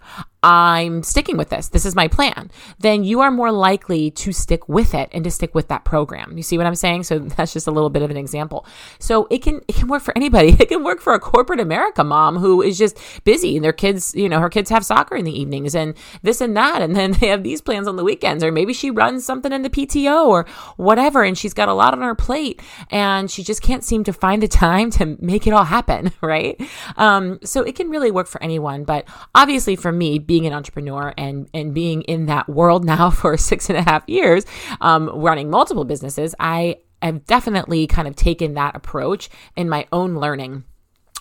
I'm 0.46 1.02
sticking 1.02 1.38
with 1.38 1.50
this. 1.50 1.70
This 1.70 1.88
is 1.88 1.96
my 1.96 2.08
plan. 2.08 2.52
Then 2.78 3.04
you 3.04 3.20
are 3.22 3.32
more 3.32 3.52
likely 3.52 4.12
to 4.12 4.32
stick 4.32 4.70
with 4.70 4.94
it 4.94 5.10
and 5.12 5.24
to 5.24 5.32
stick 5.32 5.56
with 5.56 5.70
that 5.70 5.86
program. 5.86 6.38
You 6.38 6.44
see 6.44 6.56
what 6.56 6.68
I'm 6.68 6.76
saying? 6.76 7.06
So 7.06 7.18
that's 7.36 7.52
just 7.52 7.66
a 7.66 7.72
little 7.72 7.90
bit 7.90 8.04
of 8.04 8.12
an 8.12 8.18
example. 8.18 8.64
So 9.00 9.26
it 9.32 9.40
can 9.40 9.62
it 9.68 9.74
can 9.74 9.88
work 9.88 10.04
for 10.04 10.16
anybody. 10.16 10.56
It 10.66 10.70
can 10.70 10.84
work 10.84 11.00
for 11.00 11.14
a 11.14 11.20
corporate 11.20 11.60
America 11.60 12.04
mom 12.04 12.38
who 12.38 12.62
is 12.62 12.78
just 12.78 12.98
busy 13.24 13.56
and 13.56 13.64
their 13.64 13.74
kids, 13.74 14.16
you 14.16 14.28
know, 14.28 14.40
her 14.40 14.50
kids 14.50 14.70
have 14.72 14.84
soccer 14.86 15.16
in 15.16 15.26
the 15.26 15.40
evenings 15.40 15.76
and 15.76 15.96
this 16.24 16.42
and 16.42 16.56
that 16.58 16.82
and 16.82 16.96
then 16.96 17.12
they 17.20 17.28
have 17.28 17.44
these 17.44 17.62
plans 17.62 17.88
on 17.88 17.96
the 17.96 18.04
weekends 18.04 18.44
or 18.44 18.52
maybe 18.52 18.74
she 18.74 18.90
runs 18.90 19.26
something 19.26 19.52
in 19.52 19.62
the 19.62 19.70
PTO 19.70 20.26
or 20.28 20.46
whatever 20.78 21.24
and 21.24 21.38
she's 21.38 21.54
got 21.54 21.70
a 21.70 21.74
lot 21.74 21.94
on 21.94 22.02
her 22.02 22.16
plate 22.16 22.62
and 22.90 23.30
she 23.30 23.44
just 23.44 23.62
can't 23.62 23.84
seem 23.84 24.04
to 24.04 24.14
find 24.14 24.42
the 24.42 24.48
time 24.48 24.90
to 24.92 25.18
make 25.20 25.46
it 25.46 25.54
all 25.54 25.66
happen, 25.66 26.12
right? 26.22 26.60
Um, 26.98 27.40
so 27.44 27.62
it 27.62 27.76
can 27.76 27.90
really 27.90 28.12
work 28.12 28.28
for 28.28 28.42
anyone, 28.42 28.84
but 28.84 29.08
obviously 29.34 29.76
for 29.76 29.92
me, 29.92 30.20
being 30.36 30.46
an 30.46 30.52
entrepreneur 30.52 31.14
and 31.18 31.50
and 31.54 31.74
being 31.74 32.02
in 32.02 32.26
that 32.26 32.50
world 32.50 32.84
now 32.94 33.10
for 33.10 33.38
six 33.38 33.70
and 33.70 33.78
a 33.78 33.82
half 33.82 34.04
years, 34.08 34.46
um, 34.82 35.08
running 35.10 35.50
multiple 35.50 35.86
businesses, 35.86 36.36
I 36.40 36.80
have 37.02 37.26
definitely 37.26 37.88
kind 37.88 38.08
of 38.08 38.18
taken 38.18 38.56
that 38.56 38.76
approach 38.76 39.30
in 39.56 39.70
my 39.70 39.88
own 39.94 40.16
learning 40.16 40.66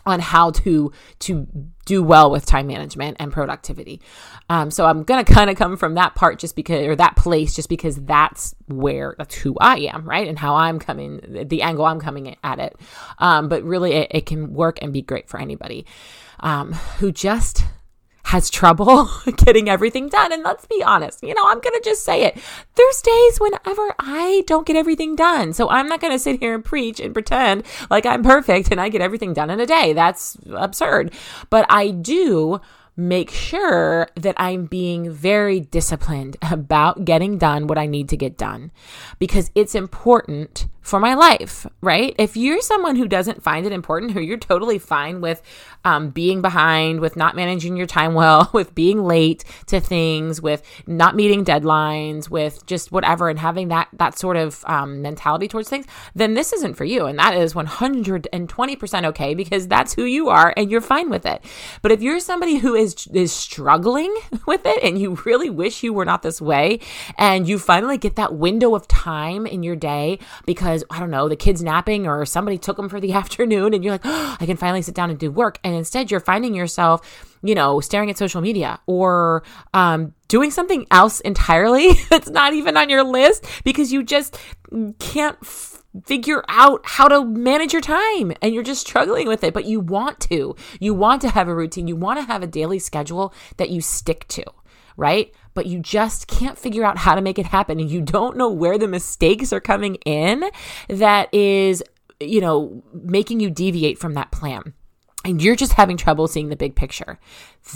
on 0.05 0.19
how 0.19 0.51
to 0.51 0.91
to 1.21 1.47
do 1.87 2.03
well 2.03 2.29
with 2.29 2.45
time 2.45 2.67
management 2.67 3.17
and 3.21 3.33
productivity. 3.33 4.01
Um, 4.49 4.73
so 4.73 4.85
I'm 4.85 5.05
gonna 5.05 5.23
kind 5.23 5.49
of 5.49 5.57
come 5.57 5.77
from 5.77 5.95
that 5.95 6.17
part 6.17 6.41
just 6.41 6.57
because 6.57 6.85
or 6.85 6.97
that 6.97 7.15
place 7.15 7.55
just 7.55 7.69
because 7.69 7.95
that's 7.95 8.53
where 8.67 9.15
that's 9.17 9.37
who 9.37 9.57
I 9.61 9.91
am, 9.93 10.09
right? 10.09 10.27
And 10.27 10.37
how 10.37 10.57
I'm 10.57 10.81
coming, 10.81 11.47
the 11.49 11.63
angle 11.63 11.85
I'm 11.85 12.01
coming 12.01 12.37
at 12.43 12.59
it. 12.59 12.77
Um, 13.19 13.49
but 13.49 13.63
really, 13.63 13.93
it, 13.93 14.09
it, 14.11 14.27
can 14.27 14.55
work 14.55 14.81
and 14.83 14.93
be 14.93 15.03
great 15.03 15.29
for 15.29 15.39
anybody 15.39 15.87
um, 16.41 16.73
who 16.99 17.13
just 17.13 17.65
has 18.25 18.51
trouble 18.51 19.09
getting 19.37 19.69
everything 19.69 20.09
done. 20.09 20.33
And 20.33 20.43
let's 20.43 20.67
be 20.67 20.83
honest, 20.83 21.23
you 21.23 21.35
know, 21.35 21.47
I'm 21.47 21.61
going 21.61 21.81
to 21.81 21.83
just 21.85 22.05
say 22.05 22.25
it. 22.25 22.37
There's 22.75 23.01
days 23.03 23.39
whenever 23.39 23.95
I 23.99 24.43
don't 24.47 24.67
get 24.67 24.77
everything 24.77 25.15
done. 25.15 25.53
So 25.53 25.69
I'm 25.69 25.89
not 25.89 26.01
going 26.01 26.13
to 26.13 26.19
sit 26.19 26.41
here 26.41 26.55
and 26.55 26.65
preach 26.65 27.01
and 27.01 27.13
pretend 27.13 27.65
like 27.91 28.07
I'm 28.07 28.23
perfect 28.23 28.71
and 28.71 28.81
I 28.81 28.89
get 28.89 29.03
everything 29.03 29.35
done 29.35 29.51
in 29.51 29.61
a 29.61 29.67
day. 29.67 29.93
That's 29.93 30.37
absurd. 30.51 31.13
But 31.51 31.67
I 31.69 31.91
do 31.91 32.61
make 32.97 33.31
sure 33.31 34.09
that 34.15 34.35
I'm 34.39 34.67
being 34.67 35.11
very 35.11 35.61
disciplined 35.61 36.37
about 36.51 37.05
getting 37.05 37.39
done 37.39 37.67
what 37.67 37.79
I 37.79 37.87
need 37.87 38.09
to 38.11 38.17
get 38.17 38.37
done 38.37 38.71
because 39.19 39.51
it's 39.55 39.75
important 39.75 40.67
for 40.85 41.01
my 41.01 41.15
life, 41.15 41.67
right? 41.81 42.15
If 42.19 42.37
you're 42.37 42.61
someone 42.61 42.97
who 42.97 43.09
doesn't 43.09 43.43
find 43.43 43.65
it 43.65 43.73
important, 43.73 44.13
who 44.13 44.21
you're 44.21 44.37
totally 44.37 44.79
fine 44.79 45.23
with 45.23 45.41
um, 45.83 46.11
being 46.11 46.43
behind, 46.43 47.01
with 47.01 47.17
not 47.17 47.35
managing 47.35 47.75
your 47.75 47.87
time 47.87 48.13
well, 48.15 48.51
with 48.53 48.75
being 48.75 49.03
late 49.03 49.45
to 49.67 49.81
things, 49.81 50.43
with 50.43 50.63
not 50.87 51.17
meeting 51.17 51.43
deadlines, 51.43 52.29
with 52.29 52.67
just 52.67 52.93
whatever, 52.93 53.31
and 53.31 53.39
having 53.39 53.69
that 53.69 53.89
that 53.95 54.19
sort 54.19 54.37
of 54.37 54.63
um, 54.67 55.01
mentality 55.01 55.49
towards 55.49 55.71
things, 55.71 55.87
then 56.15 56.35
this 56.35 56.53
isn't 56.53 56.75
for 56.75 56.85
you, 56.85 57.07
and 57.07 57.19
that 57.19 57.35
is 57.35 57.55
120% 57.55 59.05
okay 59.07 59.35
because 59.35 59.67
that's 59.67 59.95
who 59.95 60.05
you 60.05 60.29
are, 60.29 60.53
and 60.55 60.71
you're 60.71 60.83
fine 60.83 61.09
with 61.09 61.25
it. 61.25 61.43
But 61.81 61.93
if 61.93 62.03
you're 62.03 62.21
somebody 62.21 62.57
who 62.57 62.75
is 62.75 62.84
is 62.85 63.33
struggling 63.33 64.15
with 64.47 64.63
it, 64.65 64.83
and 64.83 64.99
you 64.99 65.19
really 65.25 65.51
wish 65.51 65.83
you 65.83 65.93
were 65.93 66.05
not 66.05 66.23
this 66.23 66.41
way, 66.41 66.81
and 67.19 67.49
you 67.49 67.59
finally 67.59 67.99
get 67.99 68.17
that 68.17 68.35
window 68.35 68.75
of 68.75 68.87
time 68.89 69.47
in 69.47 69.63
your 69.63 69.77
day 69.77 70.19
because 70.47 70.85
I 70.91 71.01
don't 71.01 71.11
know, 71.11 71.29
the 71.29 71.37
kid's 71.37 71.63
napping 71.63 72.07
or 72.07 72.25
somebody 72.27 72.59
took 72.59 72.77
them 72.77 72.89
for 72.89 73.01
the 73.01 73.13
afternoon 73.21 73.75
and 73.75 73.83
you're 73.83 73.93
like, 73.93 74.03
oh, 74.05 74.37
I 74.41 74.47
can 74.47 74.57
finally 74.57 74.83
sit 74.83 74.95
down 74.95 75.11
and 75.11 75.19
do 75.19 75.31
work. 75.31 75.59
And 75.65 75.75
instead 75.75 76.11
you're 76.11 76.21
finding 76.21 76.55
yourself, 76.55 77.37
you 77.43 77.55
know, 77.55 77.81
staring 77.81 78.11
at 78.11 78.19
social 78.19 78.41
media 78.41 78.81
or 78.87 79.43
um, 79.73 80.15
doing 80.29 80.51
something 80.51 80.87
else 80.91 81.21
entirely 81.21 81.93
that's 82.11 82.31
not 82.31 82.53
even 82.53 82.77
on 82.77 82.89
your 82.91 83.05
list 83.05 83.47
because 83.65 83.93
you 83.93 84.03
just 84.03 84.39
can't 84.99 85.37
figure 86.05 86.45
out 86.49 86.81
how 86.85 87.09
to 87.09 87.25
manage 87.25 87.73
your 87.73 87.83
time 87.83 88.33
and 88.43 88.53
you're 88.55 88.63
just 88.63 88.87
struggling 88.87 89.29
with 89.29 89.45
it, 89.45 89.55
but 89.55 89.65
you 89.65 89.81
want 89.81 90.21
to. 90.21 90.57
You 90.81 90.95
want 90.95 91.23
to 91.23 91.29
have 91.31 91.49
a 91.49 91.55
routine, 91.55 91.89
you 91.89 91.97
want 91.97 92.19
to 92.19 92.27
have 92.27 92.43
a 92.43 92.49
daily 92.49 92.79
schedule 92.79 93.33
that 93.57 93.71
you 93.71 93.81
stick 93.81 94.27
to, 94.29 94.45
right? 94.97 95.33
but 95.55 95.67
you 95.67 95.79
just 95.79 96.27
can't 96.27 96.59
figure 96.59 96.85
out 96.85 96.99
how 96.99 97.15
to 97.15 97.23
make 97.23 97.39
it 97.39 97.47
happen 97.47 97.81
and 97.81 97.91
you 97.91 98.03
don't 98.03 98.37
know 98.37 98.51
where 98.51 98.77
the 98.77 98.89
mistakes 98.89 99.53
are 99.53 99.61
coming 99.61 99.95
in 100.05 100.45
that 100.89 101.33
is, 101.33 101.83
you 102.21 102.41
know, 102.41 102.83
making 102.93 103.41
you 103.41 103.51
deviate 103.51 103.99
from 103.99 104.15
that 104.15 104.31
plan 104.33 104.75
and 105.25 105.41
you're 105.41 105.57
just 105.57 105.73
having 105.73 105.97
trouble 105.97 106.29
seeing 106.29 106.51
the 106.51 106.57
big 106.57 106.75
picture, 106.75 107.19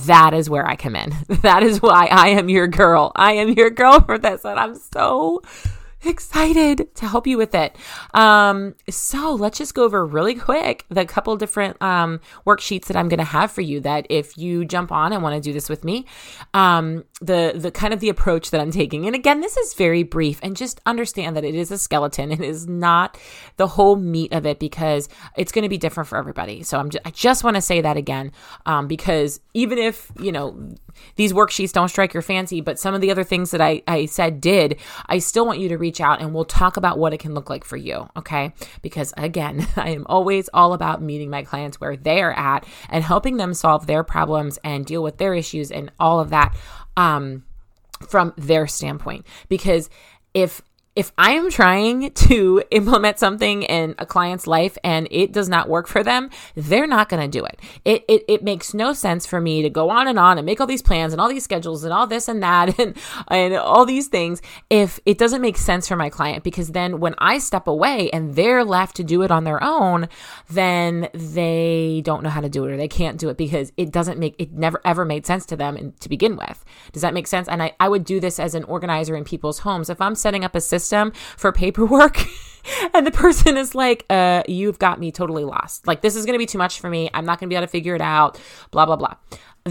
that 0.05 0.35
is 0.35 0.51
where 0.51 0.69
I 0.69 0.77
come 0.77 0.95
in. 0.95 1.15
That 1.43 1.63
is 1.63 1.81
why 1.81 2.09
I 2.11 2.29
am 2.31 2.49
your 2.49 2.67
girl. 2.67 3.13
I 3.17 3.33
am 3.35 3.51
your 3.51 3.71
girl 3.71 4.01
for 4.01 4.19
this. 4.19 4.45
And 4.45 4.59
I'm 4.59 4.75
so 4.75 5.41
excited 6.05 6.95
to 6.95 7.09
help 7.09 7.27
you 7.27 7.37
with 7.37 7.55
it. 7.55 7.77
Um, 8.15 8.75
so 8.89 9.35
let's 9.35 9.59
just 9.59 9.75
go 9.75 9.85
over 9.85 10.05
really 10.05 10.35
quick 10.35 10.87
the 10.89 11.05
couple 11.05 11.37
different 11.37 11.81
um, 11.83 12.21
worksheets 12.47 12.87
that 12.87 12.97
I'm 12.97 13.09
going 13.09 13.19
to 13.19 13.25
have 13.25 13.51
for 13.51 13.61
you. 13.61 13.81
That 13.81 14.07
if 14.11 14.39
you 14.39 14.65
jump 14.65 14.93
on 14.93 15.13
and 15.13 15.23
want 15.23 15.35
to 15.35 15.41
do 15.41 15.53
this 15.53 15.69
with 15.69 15.85
me, 15.85 16.07
um, 16.55 17.05
the 17.21 17.53
the 17.57 17.71
kind 17.71 17.93
of 17.93 18.01
the 18.01 18.09
approach 18.09 18.51
that 18.51 18.61
I'm 18.61 18.71
taking. 18.71 19.07
And 19.07 19.15
again, 19.15 19.41
this 19.41 19.57
is 19.57 19.75
very 19.75 20.03
brief, 20.03 20.39
and 20.43 20.57
just 20.57 20.81
understand 20.87 21.37
that 21.37 21.45
it 21.45 21.55
is 21.55 21.71
a 21.71 21.79
skeleton. 21.79 22.33
It 22.39 22.45
is 22.45 22.69
not 22.69 23.19
the 23.57 23.67
whole 23.67 23.97
meat 23.97 24.33
of 24.33 24.47
it 24.47 24.61
because 24.61 25.09
it's 25.37 25.51
going 25.51 25.65
to 25.65 25.69
be 25.69 25.79
different 25.79 26.09
for 26.09 26.17
everybody. 26.17 26.63
So 26.63 26.79
I'm 26.79 26.89
just, 26.89 27.05
I 27.05 27.11
just 27.11 27.43
want 27.43 27.57
to 27.57 27.61
say 27.61 27.81
that 27.81 27.97
again 27.97 28.31
um, 28.65 28.87
because 28.87 29.41
even 29.55 29.79
if 29.79 30.13
you 30.21 30.31
know 30.31 30.77
these 31.17 31.33
worksheets 31.33 31.73
don't 31.73 31.89
strike 31.89 32.15
your 32.15 32.23
fancy, 32.23 32.61
but 32.61 32.79
some 32.79 32.95
of 32.95 33.01
the 33.01 33.11
other 33.11 33.25
things 33.25 33.51
that 33.51 33.61
I, 33.61 33.83
I 33.89 34.07
said 34.07 34.41
did, 34.41 34.79
I 35.07 35.19
still 35.19 35.47
want 35.47 35.59
you 35.59 35.69
to 35.69 35.79
reach 35.89 36.03
out 36.03 36.21
and 36.21 36.35
we'll 36.35 36.45
talk 36.45 36.77
about 36.77 36.99
what 36.99 37.15
it 37.15 37.19
can 37.19 37.33
look 37.33 37.49
like 37.49 37.65
for 37.65 37.79
you. 37.79 38.07
Okay. 38.15 38.53
Because 38.83 39.15
again, 39.17 39.67
I 39.77 39.89
am 39.91 40.07
always 40.07 40.51
all 40.53 40.75
about 40.75 41.01
meeting 41.01 41.31
my 41.31 41.43
clients 41.43 41.81
where 41.81 41.97
they 41.97 42.21
are 42.21 42.33
at 42.33 42.67
and 42.91 43.03
helping 43.03 43.39
them 43.39 43.55
solve 43.55 43.87
their 43.87 44.05
problems 44.05 44.59
and 44.63 44.85
deal 44.85 45.03
with 45.03 45.17
their 45.17 45.33
issues 45.33 45.71
and 45.71 45.91
all 45.99 46.21
of 46.21 46.29
that 46.31 46.55
um, 46.99 47.45
from 48.07 48.35
their 48.37 48.67
standpoint. 48.67 49.27
Because 49.49 49.89
if 50.35 50.61
if 50.99 51.13
I 51.17 51.31
am 51.31 51.49
trying 51.49 52.11
to 52.11 52.61
implement 52.73 53.21
something 53.21 53.63
in 53.63 53.95
a 54.01 54.05
client's 54.05 54.49
life 54.49 54.77
and 54.83 55.07
it 55.13 55.31
does 55.31 55.49
not 55.49 55.69
work 55.69 55.87
for 55.87 56.03
them, 56.03 56.29
they're 56.57 56.89
not 56.89 57.09
going 57.09 57.23
to 57.23 57.39
do 57.39 57.45
it. 57.45 57.61
it. 57.85 58.05
It 58.09 58.25
it 58.27 58.43
makes 58.43 58.75
no 58.75 58.93
sense 58.93 59.25
for 59.25 59.41
me 59.41 59.63
to 59.63 59.71
go 59.71 59.91
on 59.91 60.09
and 60.09 60.19
on 60.19 60.39
and 60.39 60.45
make 60.45 60.61
all 60.61 60.67
these 60.67 60.83
plans 60.83 61.13
and 61.13 61.21
all 61.21 61.29
these 61.29 61.45
schedules 61.45 61.85
and 61.85 61.93
all 61.93 62.09
this 62.09 62.27
and 62.27 62.43
that 62.43 62.77
and 62.81 62.97
and 63.29 63.55
all 63.55 63.87
these 63.87 64.09
things 64.09 64.43
if 64.71 64.99
it 65.07 65.19
doesn't 65.19 65.41
make 65.41 65.57
sense 65.57 65.87
for 65.87 65.95
my 65.95 66.11
client 66.11 66.43
because 66.43 66.73
then 66.73 66.99
when 66.99 67.15
I 67.19 67.39
step 67.39 67.69
away 67.69 68.11
and 68.11 68.35
they're 68.35 68.65
left 68.65 68.97
to 68.97 69.05
do 69.05 69.23
it 69.23 69.31
on 69.31 69.45
their 69.45 69.63
own, 69.63 70.09
then 70.49 71.09
they 71.15 72.03
don't 72.05 72.25
know 72.25 72.31
how 72.31 72.41
to 72.41 72.49
do 72.49 72.65
it 72.65 72.73
or 72.73 72.77
they 72.77 72.89
can't 72.89 73.19
do 73.19 73.29
it 73.29 73.37
because 73.37 73.73
it 73.77 73.93
doesn't 73.93 74.19
make 74.19 74.35
it 74.41 74.53
never 74.53 74.81
ever 74.85 75.05
made 75.05 75.27
sense 75.27 75.47
to 75.47 75.57
them 75.57 75.95
to 76.01 76.09
begin 76.09 76.35
with. 76.37 76.65
Does 76.91 77.03
that 77.03 77.15
make 77.15 77.29
sense? 77.29 77.47
And 77.47 77.63
I, 77.63 77.77
I 77.79 77.89
would 77.89 78.05
do 78.05 78.19
this 78.19 78.41
as 78.41 78.57
an 78.57 78.65
organizer 78.65 79.15
in 79.15 79.23
people's 79.23 79.61
homes. 79.61 79.89
If 79.89 80.01
I'm 80.01 80.17
setting 80.17 80.45
up 80.45 80.57
a 80.57 80.61
system 80.61 80.88
system 80.89 81.13
for 81.37 81.53
paperwork. 81.53 82.25
and 82.95 83.07
the 83.07 83.11
person 83.11 83.57
is 83.57 83.75
like, 83.75 84.05
uh, 84.11 84.43
you've 84.49 84.79
got 84.79 84.99
me 84.99 85.13
totally 85.13 85.45
lost. 85.45 85.87
Like, 85.87 86.01
this 86.01 86.17
is 86.17 86.25
going 86.25 86.35
to 86.35 86.39
be 86.39 86.47
too 86.47 86.59
much 86.59 86.81
for 86.81 86.91
me. 86.91 87.11
I'm 87.15 87.25
not 87.25 87.39
going 87.39 87.49
to 87.49 87.53
be 87.53 87.57
able 87.57 87.67
to 87.67 87.71
figure 87.71 87.95
it 87.95 88.01
out, 88.01 88.41
blah, 88.71 88.87
blah, 88.87 88.97
blah 88.97 89.15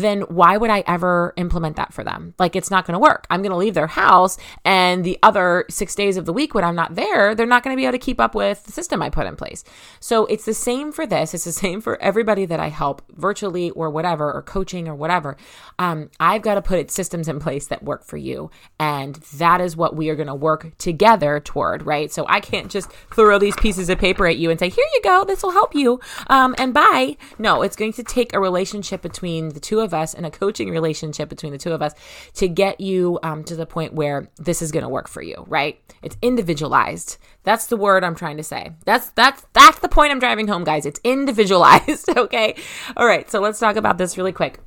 then 0.02 0.22
why 0.22 0.58
would 0.58 0.70
I 0.70 0.84
ever 0.88 1.34
implement 1.38 1.76
that 1.76 1.94
for 1.94 2.04
them? 2.04 2.34
Like, 2.40 2.56
it's 2.56 2.72
not 2.72 2.86
going 2.86 2.94
to 2.94 3.00
work. 3.00 3.26
I'm 3.30 3.42
going 3.42 3.52
to 3.52 3.58
leave 3.58 3.74
their 3.74 3.88
house, 3.88 4.38
and 4.66 5.04
the 5.04 5.20
other 5.24 5.66
six 5.70 5.96
days 5.96 6.18
of 6.18 6.26
the 6.26 6.34
week 6.34 6.54
when 6.54 6.64
I'm 6.64 6.76
not 6.76 6.96
there, 6.96 7.36
they're 7.36 7.46
not 7.46 7.64
going 7.64 7.76
to 7.76 7.80
be 7.80 7.86
able 7.86 7.94
to 7.94 8.00
keep 8.00 8.20
up 8.20 8.36
with 8.36 8.64
the 8.64 8.72
system 8.72 9.02
I 9.02 9.10
put 9.10 9.28
in 9.28 9.36
place. 9.36 9.64
So, 10.00 10.26
it's 10.28 10.46
the 10.46 10.54
same 10.54 10.92
for 10.92 11.06
this. 11.06 11.34
It's 11.34 11.46
the 11.46 11.52
same 11.52 11.82
for 11.82 12.02
everybody 12.02 12.46
that 12.46 12.60
I 12.60 12.70
help 12.70 13.02
virtually 13.16 13.70
or 13.72 13.90
whatever, 13.90 14.32
or 14.32 14.42
coaching 14.42 14.88
or 14.88 14.96
whatever. 14.96 15.38
Um, 15.80 16.10
I've 16.20 16.42
got 16.42 16.56
to 16.56 16.62
put 16.62 16.92
systems 16.92 17.28
in 17.28 17.40
place 17.40 17.68
that 17.68 17.84
work 17.84 18.04
for 18.04 18.18
you. 18.18 18.50
And 18.80 19.16
that 19.36 19.62
is 19.62 19.76
what 19.76 19.96
we 19.96 20.10
are 20.10 20.16
going 20.16 20.28
to 20.28 20.36
work 20.36 20.78
together 20.78 21.40
toward, 21.40 21.86
right? 21.86 22.12
So, 22.12 22.26
I 22.28 22.40
can't 22.40 22.72
just 22.72 22.92
throw 23.14 23.40
these 23.40 23.56
pieces 23.56 23.90
of 23.90 23.98
paper 23.98 24.28
at 24.28 24.38
you 24.38 24.50
and 24.50 24.60
say, 24.60 24.70
here 24.70 24.86
you 24.94 25.02
go, 25.04 25.24
this 25.26 25.44
will 25.44 25.52
help 25.52 25.76
you, 25.76 26.00
um, 26.28 26.56
and 26.58 26.74
bye. 26.74 27.18
No, 27.38 27.62
it's 27.62 27.76
going 27.76 27.94
to 27.94 28.04
take 28.04 28.34
a 28.34 28.40
relationship 28.40 29.02
between 29.02 29.50
the 29.50 29.60
two 29.60 29.80
of 29.80 29.87
of 29.88 29.94
us 29.94 30.14
and 30.14 30.26
a 30.26 30.30
coaching 30.30 30.70
relationship 30.70 31.30
between 31.30 31.52
the 31.52 31.58
two 31.58 31.72
of 31.72 31.82
us 31.82 31.94
to 32.36 32.48
get 32.48 32.80
you 32.80 33.18
um, 33.24 33.44
to 33.46 33.56
the 33.56 33.66
point 33.66 33.94
where 33.94 34.30
this 34.38 34.62
is 34.62 34.72
going 34.72 34.84
to 34.84 34.90
work 34.90 35.08
for 35.08 35.24
you, 35.24 35.44
right? 35.48 35.82
It's 36.04 36.18
individualized. 36.22 37.18
That's 37.44 37.68
the 37.68 37.78
word 37.78 38.04
I'm 38.04 38.16
trying 38.16 38.38
to 38.38 38.44
say. 38.44 38.74
That's 38.86 39.10
that's 39.12 39.46
that's 39.54 39.80
the 39.80 39.90
point 39.90 40.12
I'm 40.12 40.20
driving 40.20 40.48
home, 40.48 40.64
guys. 40.64 40.86
It's 40.86 41.00
individualized, 41.04 42.10
okay? 42.18 42.56
All 42.96 43.08
right, 43.08 43.30
so 43.32 43.40
let's 43.40 43.60
talk 43.60 43.78
about 43.78 43.98
this 43.98 44.18
really 44.18 44.34
quick. 44.34 44.60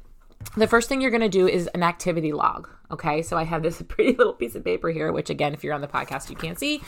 The 0.57 0.67
first 0.67 0.89
thing 0.89 1.01
you're 1.01 1.11
going 1.11 1.21
to 1.21 1.29
do 1.29 1.47
is 1.47 1.69
an 1.69 1.83
activity 1.83 2.33
log. 2.33 2.69
Okay, 2.91 3.23
so 3.23 3.37
I 3.37 3.45
have 3.45 3.63
this 3.63 3.81
pretty 3.89 4.17
little 4.17 4.33
piece 4.33 4.55
of 4.55 4.65
paper 4.65 4.89
here, 4.89 5.13
which 5.13 5.31
again, 5.31 5.55
if 5.55 5.63
you're 5.63 5.75
on 5.75 5.81
the 5.81 5.89
podcast, 5.89 6.31
you 6.31 6.37
can't 6.37 6.59
see. 6.59 6.83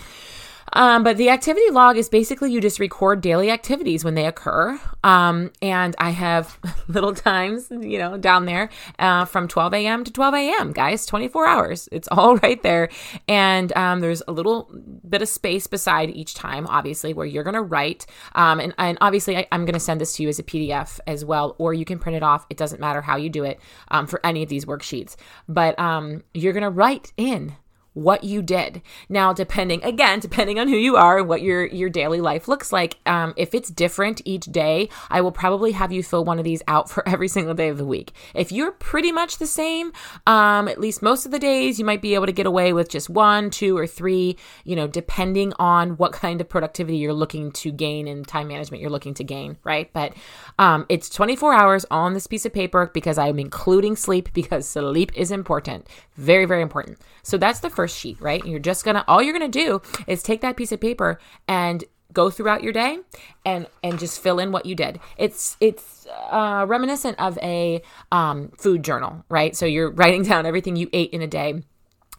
Um, 0.72 1.02
but 1.02 1.16
the 1.16 1.30
activity 1.30 1.70
log 1.70 1.96
is 1.96 2.08
basically 2.08 2.52
you 2.52 2.60
just 2.60 2.78
record 2.78 3.20
daily 3.20 3.50
activities 3.50 4.04
when 4.04 4.14
they 4.14 4.26
occur. 4.26 4.80
Um, 5.04 5.50
and 5.60 5.94
I 5.98 6.10
have 6.10 6.58
little 6.88 7.14
times, 7.14 7.68
you 7.70 7.98
know, 7.98 8.16
down 8.16 8.46
there 8.46 8.70
uh, 8.98 9.24
from 9.24 9.48
12 9.48 9.74
a.m. 9.74 10.04
to 10.04 10.12
12 10.12 10.34
a.m., 10.34 10.72
guys, 10.72 11.06
24 11.06 11.46
hours. 11.46 11.88
It's 11.92 12.08
all 12.12 12.36
right 12.36 12.62
there. 12.62 12.88
And 13.28 13.76
um, 13.76 14.00
there's 14.00 14.22
a 14.28 14.32
little 14.32 14.70
bit 15.08 15.22
of 15.22 15.28
space 15.28 15.66
beside 15.66 16.10
each 16.10 16.34
time, 16.34 16.66
obviously, 16.66 17.12
where 17.14 17.26
you're 17.26 17.44
going 17.44 17.54
to 17.54 17.62
write. 17.62 18.06
Um, 18.34 18.60
and, 18.60 18.74
and 18.78 18.98
obviously, 19.00 19.36
I, 19.36 19.46
am 19.52 19.64
going 19.64 19.74
to 19.74 19.80
send 19.80 20.00
this 20.00 20.14
to 20.14 20.22
you 20.22 20.28
as 20.28 20.38
a 20.38 20.42
PDF 20.42 21.00
as 21.06 21.24
well, 21.24 21.54
or 21.58 21.74
you 21.74 21.84
can 21.84 21.98
print 21.98 22.16
it 22.16 22.22
off. 22.22 22.46
It 22.50 22.56
doesn't 22.56 22.80
matter 22.80 23.02
how 23.02 23.16
you 23.16 23.28
do 23.28 23.44
it 23.44 23.60
um, 23.88 24.06
for 24.06 24.24
any 24.24 24.42
of 24.42 24.48
these 24.48 24.64
worksheets. 24.64 25.16
But 25.48 25.78
um, 25.78 26.22
you're 26.34 26.52
going 26.52 26.62
to 26.62 26.70
write 26.70 27.12
in 27.16 27.56
what 27.94 28.24
you 28.24 28.42
did. 28.42 28.82
Now, 29.08 29.32
depending 29.32 29.82
again, 29.84 30.20
depending 30.20 30.58
on 30.58 30.68
who 30.68 30.76
you 30.76 30.96
are 30.96 31.18
and 31.18 31.28
what 31.28 31.42
your 31.42 31.66
your 31.66 31.90
daily 31.90 32.20
life 32.20 32.48
looks 32.48 32.72
like, 32.72 32.98
um, 33.06 33.34
if 33.36 33.54
it's 33.54 33.70
different 33.70 34.22
each 34.24 34.46
day, 34.46 34.88
I 35.10 35.20
will 35.20 35.32
probably 35.32 35.72
have 35.72 35.92
you 35.92 36.02
fill 36.02 36.24
one 36.24 36.38
of 36.38 36.44
these 36.44 36.62
out 36.68 36.90
for 36.92 37.06
every 37.08 37.28
single 37.28 37.54
day 37.54 37.68
of 37.68 37.78
the 37.78 37.86
week. 37.86 38.12
If 38.34 38.52
you're 38.52 38.72
pretty 38.72 39.12
much 39.12 39.38
the 39.38 39.46
same, 39.46 39.92
um, 40.26 40.68
at 40.68 40.80
least 40.80 41.02
most 41.02 41.26
of 41.26 41.32
the 41.32 41.38
days, 41.38 41.78
you 41.78 41.84
might 41.84 42.02
be 42.02 42.14
able 42.14 42.26
to 42.26 42.32
get 42.32 42.46
away 42.46 42.72
with 42.72 42.88
just 42.88 43.10
one, 43.10 43.50
two, 43.50 43.76
or 43.76 43.86
three. 43.86 44.36
You 44.64 44.76
know, 44.76 44.86
depending 44.86 45.52
on 45.58 45.96
what 45.96 46.12
kind 46.12 46.40
of 46.40 46.48
productivity 46.48 46.96
you're 46.96 47.12
looking 47.12 47.52
to 47.52 47.72
gain 47.72 48.08
and 48.08 48.26
time 48.26 48.48
management 48.48 48.80
you're 48.80 48.90
looking 48.90 49.14
to 49.14 49.24
gain, 49.24 49.56
right? 49.64 49.92
But 49.92 50.14
um, 50.58 50.86
it's 50.88 51.08
24 51.08 51.54
hours 51.54 51.86
on 51.90 52.14
this 52.14 52.26
piece 52.26 52.46
of 52.46 52.52
paper 52.52 52.90
because 52.92 53.18
I'm 53.18 53.38
including 53.38 53.96
sleep 53.96 54.30
because 54.34 54.68
sleep 54.68 55.12
is 55.14 55.30
important, 55.30 55.88
very, 56.14 56.44
very 56.44 56.62
important. 56.62 56.98
So 57.22 57.38
that's 57.38 57.60
the 57.60 57.70
first 57.70 57.96
sheet, 57.96 58.20
right? 58.20 58.44
You're 58.44 58.58
just 58.58 58.84
gonna 58.84 59.04
all 59.08 59.22
you're 59.22 59.32
gonna 59.32 59.48
do 59.48 59.80
is 60.06 60.22
take 60.22 60.40
that 60.40 60.56
piece 60.56 60.72
of 60.72 60.80
paper 60.80 61.18
and 61.48 61.84
go 62.12 62.28
throughout 62.30 62.62
your 62.62 62.72
day 62.72 62.98
and 63.44 63.66
and 63.82 63.98
just 63.98 64.20
fill 64.20 64.38
in 64.38 64.52
what 64.52 64.66
you 64.66 64.74
did. 64.74 65.00
It's 65.16 65.56
it's 65.60 66.06
uh, 66.30 66.64
reminiscent 66.68 67.18
of 67.18 67.38
a 67.38 67.82
um, 68.10 68.50
food 68.58 68.82
journal 68.84 69.24
right? 69.28 69.56
So 69.56 69.66
you're 69.66 69.90
writing 70.00 70.22
down 70.22 70.46
everything 70.46 70.76
you 70.76 70.88
ate 70.92 71.10
in 71.10 71.22
a 71.22 71.26
day 71.26 71.62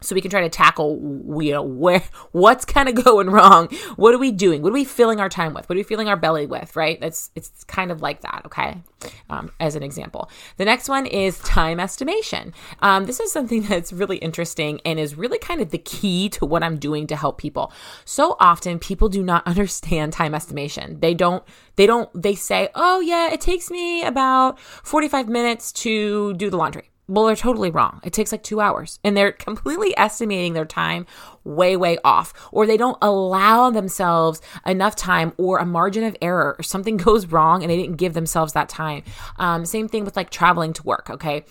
so 0.03 0.15
we 0.15 0.21
can 0.21 0.29
try 0.29 0.41
to 0.41 0.49
tackle 0.49 0.99
you 1.41 1.51
know 1.51 1.61
where 1.61 2.03
what's 2.31 2.65
kind 2.65 2.89
of 2.89 3.03
going 3.03 3.29
wrong. 3.29 3.67
What 3.95 4.13
are 4.13 4.17
we 4.17 4.31
doing? 4.31 4.61
What 4.61 4.69
are 4.69 4.73
we 4.73 4.83
filling 4.83 5.19
our 5.19 5.29
time 5.29 5.53
with? 5.53 5.67
What 5.69 5.75
are 5.75 5.79
we 5.79 5.83
filling 5.83 6.07
our 6.07 6.17
belly 6.17 6.45
with 6.45 6.75
right? 6.75 6.99
That's 6.99 7.31
it's 7.35 7.63
kind 7.63 7.91
of 7.91 8.01
like 8.01 8.21
that 8.21 8.43
okay? 8.45 8.81
Um, 9.29 9.51
as 9.59 9.75
an 9.75 9.83
example. 9.83 10.29
The 10.57 10.65
next 10.65 10.87
one 10.87 11.05
is 11.05 11.39
time 11.39 11.79
estimation. 11.79 12.53
Um, 12.79 13.05
this 13.05 13.19
is 13.19 13.31
something 13.31 13.61
that's 13.69 13.91
really 13.91 14.17
interesting 14.17 14.79
and 14.85 14.99
is 14.99 15.15
really 15.15 15.39
kind 15.39 15.61
of 15.61 15.71
the 15.71 15.77
key 15.77 16.29
to 16.29 16.45
what 16.45 16.63
i'm 16.63 16.77
doing 16.77 17.07
to 17.07 17.15
help 17.15 17.37
people. 17.37 17.71
So 18.05 18.35
often 18.39 18.79
people 18.79 19.09
do 19.09 19.23
not 19.23 19.45
understand 19.47 20.13
time 20.13 20.35
estimation. 20.35 20.99
They 20.99 21.13
don't 21.13 21.43
they 21.75 21.85
don't 21.87 22.09
they 22.19 22.35
say 22.35 22.69
oh 22.75 22.99
yeah 22.99 23.31
it 23.31 23.41
takes 23.41 23.71
me 23.71 24.03
about 24.03 24.59
45 24.59 25.27
minutes 25.27 25.71
to 25.71 26.33
do 26.35 26.49
the 26.49 26.57
laundry 26.57 26.92
well, 27.07 27.25
they're 27.25 27.35
totally 27.35 27.69
wrong. 27.69 27.99
It 28.03 28.13
takes 28.13 28.31
like 28.31 28.43
two 28.43 28.61
hours 28.61 28.99
and 29.03 29.15
they're 29.15 29.31
completely 29.47 29.97
estimating 29.97 30.53
their 30.53 30.65
time 30.65 31.05
way, 31.43 31.75
way 31.75 31.97
off, 32.03 32.33
or 32.51 32.65
they 32.65 32.77
don't 32.77 32.97
allow 33.01 33.69
themselves 33.69 34.41
enough 34.65 34.95
time 34.95 35.33
or 35.37 35.59
a 35.59 35.65
margin 35.65 36.03
of 36.03 36.15
error 36.21 36.55
or 36.57 36.63
something 36.63 36.97
goes 37.03 37.27
wrong 37.27 37.63
and 37.63 37.71
they 37.71 37.77
didn't 37.77 37.97
give 37.97 38.13
themselves 38.13 38.53
that 38.53 38.69
time. 38.69 39.03
Um, 39.37 39.65
same 39.65 39.87
thing 39.87 40.05
with 40.05 40.15
like 40.15 40.29
traveling 40.29 40.73
to 40.73 40.83
work. 40.83 41.09
Okay. 41.09 41.45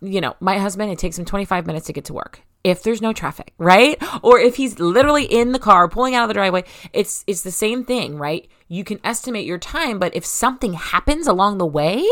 You 0.00 0.20
know, 0.20 0.34
my 0.40 0.58
husband, 0.58 0.90
it 0.90 0.98
takes 0.98 1.18
him 1.18 1.24
25 1.24 1.66
minutes 1.66 1.86
to 1.86 1.92
get 1.92 2.06
to 2.06 2.12
work 2.12 2.42
if 2.62 2.82
there's 2.82 3.00
no 3.00 3.12
traffic, 3.12 3.52
right? 3.58 3.96
Or 4.22 4.38
if 4.38 4.56
he's 4.56 4.78
literally 4.78 5.24
in 5.24 5.52
the 5.52 5.58
car 5.58 5.88
pulling 5.88 6.14
out 6.14 6.24
of 6.24 6.28
the 6.28 6.34
driveway, 6.34 6.64
it's 6.92 7.24
it's 7.26 7.42
the 7.42 7.50
same 7.50 7.84
thing, 7.84 8.16
right? 8.16 8.48
You 8.68 8.84
can 8.84 9.00
estimate 9.02 9.46
your 9.46 9.58
time, 9.58 9.98
but 9.98 10.14
if 10.14 10.24
something 10.24 10.74
happens 10.74 11.26
along 11.26 11.58
the 11.58 11.66
way, 11.66 12.06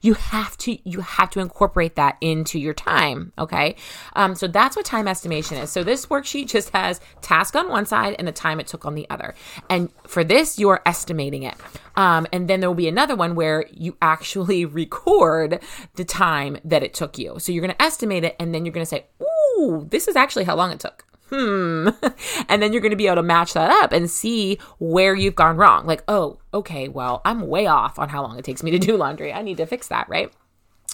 you 0.00 0.14
have 0.14 0.56
to 0.58 0.78
you 0.88 1.00
have 1.00 1.30
to 1.30 1.40
incorporate 1.40 1.96
that 1.96 2.16
into 2.20 2.58
your 2.58 2.74
time, 2.74 3.32
okay? 3.38 3.76
Um, 4.14 4.34
so 4.34 4.46
that's 4.46 4.74
what 4.74 4.86
time 4.86 5.06
estimation 5.06 5.58
is. 5.58 5.70
So 5.70 5.84
this 5.84 6.06
worksheet 6.06 6.48
just 6.48 6.59
has 6.68 7.00
task 7.22 7.56
on 7.56 7.68
one 7.68 7.86
side 7.86 8.14
and 8.18 8.28
the 8.28 8.32
time 8.32 8.60
it 8.60 8.66
took 8.66 8.84
on 8.84 8.94
the 8.94 9.08
other, 9.10 9.34
and 9.70 9.90
for 10.06 10.22
this 10.22 10.58
you 10.58 10.68
are 10.68 10.82
estimating 10.84 11.42
it. 11.42 11.54
Um, 11.96 12.26
and 12.32 12.48
then 12.48 12.60
there 12.60 12.70
will 12.70 12.76
be 12.76 12.88
another 12.88 13.16
one 13.16 13.34
where 13.34 13.66
you 13.72 13.96
actually 14.02 14.64
record 14.80 15.60
the 15.94 16.04
time 16.04 16.58
that 16.64 16.82
it 16.82 16.94
took 16.94 17.18
you. 17.18 17.38
So 17.38 17.50
you're 17.50 17.64
going 17.64 17.74
to 17.74 17.82
estimate 17.82 18.24
it, 18.24 18.36
and 18.38 18.54
then 18.54 18.64
you're 18.64 18.72
going 18.72 18.84
to 18.84 18.90
say, 18.90 19.06
"Ooh." 19.22 19.26
oh, 19.60 19.86
this 19.90 20.08
is 20.08 20.16
actually 20.16 20.44
how 20.44 20.56
long 20.56 20.72
it 20.72 20.80
took. 20.80 21.04
Hmm. 21.28 21.90
and 22.48 22.60
then 22.60 22.72
you're 22.72 22.82
going 22.82 22.90
to 22.90 22.96
be 22.96 23.06
able 23.06 23.16
to 23.16 23.22
match 23.22 23.52
that 23.52 23.70
up 23.70 23.92
and 23.92 24.10
see 24.10 24.58
where 24.78 25.14
you've 25.14 25.36
gone 25.36 25.56
wrong. 25.56 25.86
Like, 25.86 26.02
oh, 26.08 26.38
okay, 26.52 26.88
well, 26.88 27.22
I'm 27.24 27.46
way 27.46 27.66
off 27.66 27.98
on 27.98 28.08
how 28.08 28.22
long 28.22 28.38
it 28.38 28.44
takes 28.44 28.62
me 28.62 28.70
to 28.72 28.78
do 28.78 28.96
laundry. 28.96 29.32
I 29.32 29.42
need 29.42 29.58
to 29.58 29.66
fix 29.66 29.88
that, 29.88 30.08
right? 30.08 30.32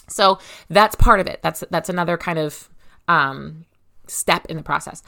So 0.07 0.39
that's 0.69 0.95
part 0.95 1.19
of 1.19 1.27
it. 1.27 1.41
That's 1.41 1.63
that's 1.69 1.89
another 1.89 2.17
kind 2.17 2.39
of 2.39 2.69
um, 3.07 3.65
step 4.07 4.45
in 4.45 4.57
the 4.57 4.63
process. 4.63 5.01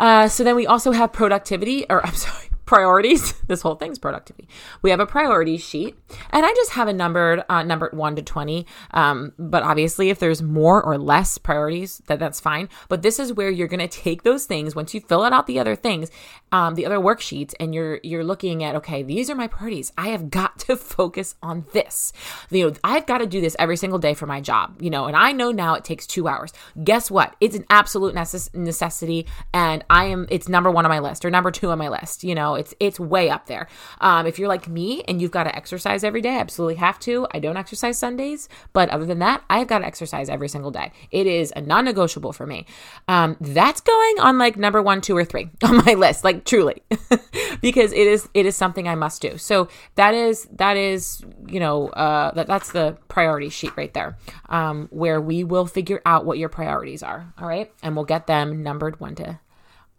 Uh, 0.00 0.26
so 0.26 0.42
then 0.42 0.56
we 0.56 0.66
also 0.66 0.92
have 0.92 1.12
productivity, 1.12 1.84
or 1.88 2.04
I'm 2.04 2.14
sorry, 2.26 2.48
priorities. 2.64 3.32
this 3.48 3.62
whole 3.62 3.74
thing's 3.74 3.98
productivity. 3.98 4.48
We 4.80 4.90
have 4.90 5.00
a 5.00 5.06
priority 5.06 5.58
sheet, 5.58 5.96
and 6.30 6.46
I 6.46 6.52
just 6.54 6.72
have 6.72 6.88
a 6.88 6.92
numbered 6.92 7.44
uh, 7.48 7.62
numbered 7.62 7.92
one 7.92 8.16
to 8.16 8.22
twenty. 8.22 8.66
Um, 8.92 9.32
but 9.38 9.62
obviously, 9.62 10.08
if 10.08 10.18
there's 10.18 10.40
more 10.40 10.82
or 10.82 10.96
less 10.96 11.36
priorities, 11.36 11.98
that 12.06 12.18
that's 12.18 12.40
fine. 12.40 12.68
But 12.88 13.02
this 13.02 13.18
is 13.18 13.32
where 13.32 13.50
you're 13.50 13.68
going 13.68 13.86
to 13.86 13.88
take 13.88 14.22
those 14.22 14.46
things 14.46 14.74
once 14.74 14.94
you 14.94 15.00
fill 15.00 15.22
out 15.22 15.46
the 15.46 15.58
other 15.58 15.76
things, 15.76 16.10
um, 16.52 16.74
the 16.74 16.86
other 16.86 16.98
worksheets, 16.98 17.54
and 17.60 17.74
you're 17.74 18.00
you're 18.02 18.24
looking 18.24 18.62
at 18.64 18.74
okay, 18.76 19.02
these 19.02 19.30
are 19.30 19.34
my 19.34 19.46
priorities. 19.46 19.92
I 19.96 20.08
have 20.08 20.30
got 20.30 20.58
to 20.60 20.76
focus 20.96 21.34
on 21.42 21.66
this. 21.72 22.12
You 22.50 22.70
know, 22.70 22.76
I've 22.84 23.06
got 23.06 23.18
to 23.18 23.26
do 23.26 23.40
this 23.40 23.56
every 23.58 23.76
single 23.76 23.98
day 23.98 24.14
for 24.14 24.26
my 24.26 24.40
job. 24.40 24.80
You 24.80 24.90
know, 24.90 25.06
and 25.06 25.16
I 25.16 25.32
know 25.32 25.50
now 25.50 25.74
it 25.74 25.84
takes 25.84 26.06
two 26.06 26.28
hours. 26.28 26.52
Guess 26.82 27.10
what? 27.10 27.36
It's 27.40 27.56
an 27.56 27.64
absolute 27.70 28.14
necess- 28.14 28.54
necessity, 28.54 29.26
and 29.52 29.84
I 29.90 30.06
am. 30.06 30.26
It's 30.30 30.48
number 30.48 30.70
one 30.70 30.84
on 30.84 30.90
my 30.90 30.98
list 30.98 31.24
or 31.24 31.30
number 31.30 31.50
two 31.50 31.70
on 31.70 31.78
my 31.78 31.88
list. 31.88 32.24
You 32.24 32.34
know 32.34 32.54
it's 32.54 32.74
it's 32.80 33.00
way 33.00 33.30
up 33.30 33.46
there. 33.46 33.68
Um, 34.00 34.26
if 34.26 34.38
you're 34.38 34.48
like 34.48 34.68
me 34.68 35.02
and 35.08 35.20
you've 35.20 35.30
got 35.30 35.44
to 35.44 35.54
exercise 35.54 36.04
every 36.04 36.20
day, 36.20 36.38
absolutely 36.38 36.76
have 36.76 36.98
to. 37.00 37.26
I 37.32 37.38
don't 37.38 37.56
exercise 37.56 37.98
Sundays, 37.98 38.48
but 38.72 38.88
other 38.90 39.06
than 39.06 39.18
that, 39.20 39.42
I've 39.50 39.66
got 39.66 39.80
to 39.80 39.86
exercise 39.86 40.28
every 40.28 40.48
single 40.48 40.70
day. 40.70 40.92
It 41.10 41.26
is 41.26 41.52
a 41.56 41.60
non-negotiable 41.60 42.32
for 42.32 42.46
me. 42.46 42.66
Um, 43.08 43.36
that's 43.40 43.80
going 43.80 44.20
on 44.20 44.38
like 44.38 44.56
number 44.56 44.82
one, 44.82 45.00
two, 45.00 45.16
or 45.16 45.24
three 45.24 45.50
on 45.64 45.76
my 45.84 45.94
list, 45.94 46.24
like 46.24 46.39
truly, 46.44 46.82
because 47.60 47.92
it 47.92 48.06
is 48.06 48.28
it 48.34 48.46
is 48.46 48.56
something 48.56 48.88
I 48.88 48.94
must 48.94 49.22
do. 49.22 49.38
So 49.38 49.68
that 49.94 50.14
is 50.14 50.48
that 50.52 50.76
is 50.76 51.22
you 51.46 51.60
know 51.60 51.88
uh, 51.88 52.32
that 52.32 52.46
that's 52.46 52.72
the 52.72 52.96
priority 53.08 53.48
sheet 53.48 53.76
right 53.76 53.92
there, 53.94 54.16
um, 54.48 54.88
where 54.90 55.20
we 55.20 55.44
will 55.44 55.66
figure 55.66 56.00
out 56.04 56.24
what 56.24 56.38
your 56.38 56.48
priorities 56.48 57.02
are. 57.02 57.32
All 57.38 57.48
right, 57.48 57.72
and 57.82 57.96
we'll 57.96 58.04
get 58.04 58.26
them 58.26 58.62
numbered 58.62 59.00
one 59.00 59.14
to 59.16 59.40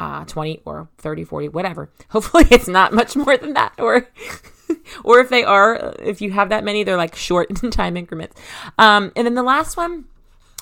uh, 0.01 0.25
20 0.25 0.61
or 0.65 0.89
30, 0.97 1.23
40, 1.23 1.49
whatever. 1.49 1.89
Hopefully 2.09 2.45
it's 2.49 2.67
not 2.67 2.91
much 2.91 3.15
more 3.15 3.37
than 3.37 3.53
that. 3.53 3.73
Or, 3.77 4.07
or 5.03 5.19
if 5.19 5.29
they 5.29 5.43
are, 5.43 5.93
if 5.99 6.21
you 6.21 6.31
have 6.31 6.49
that 6.49 6.63
many, 6.63 6.83
they're 6.83 6.97
like 6.97 7.15
short 7.15 7.63
in 7.63 7.69
time 7.69 7.95
increments. 7.95 8.35
Um, 8.79 9.11
and 9.15 9.27
then 9.27 9.35
the 9.35 9.43
last 9.43 9.77
one 9.77 10.05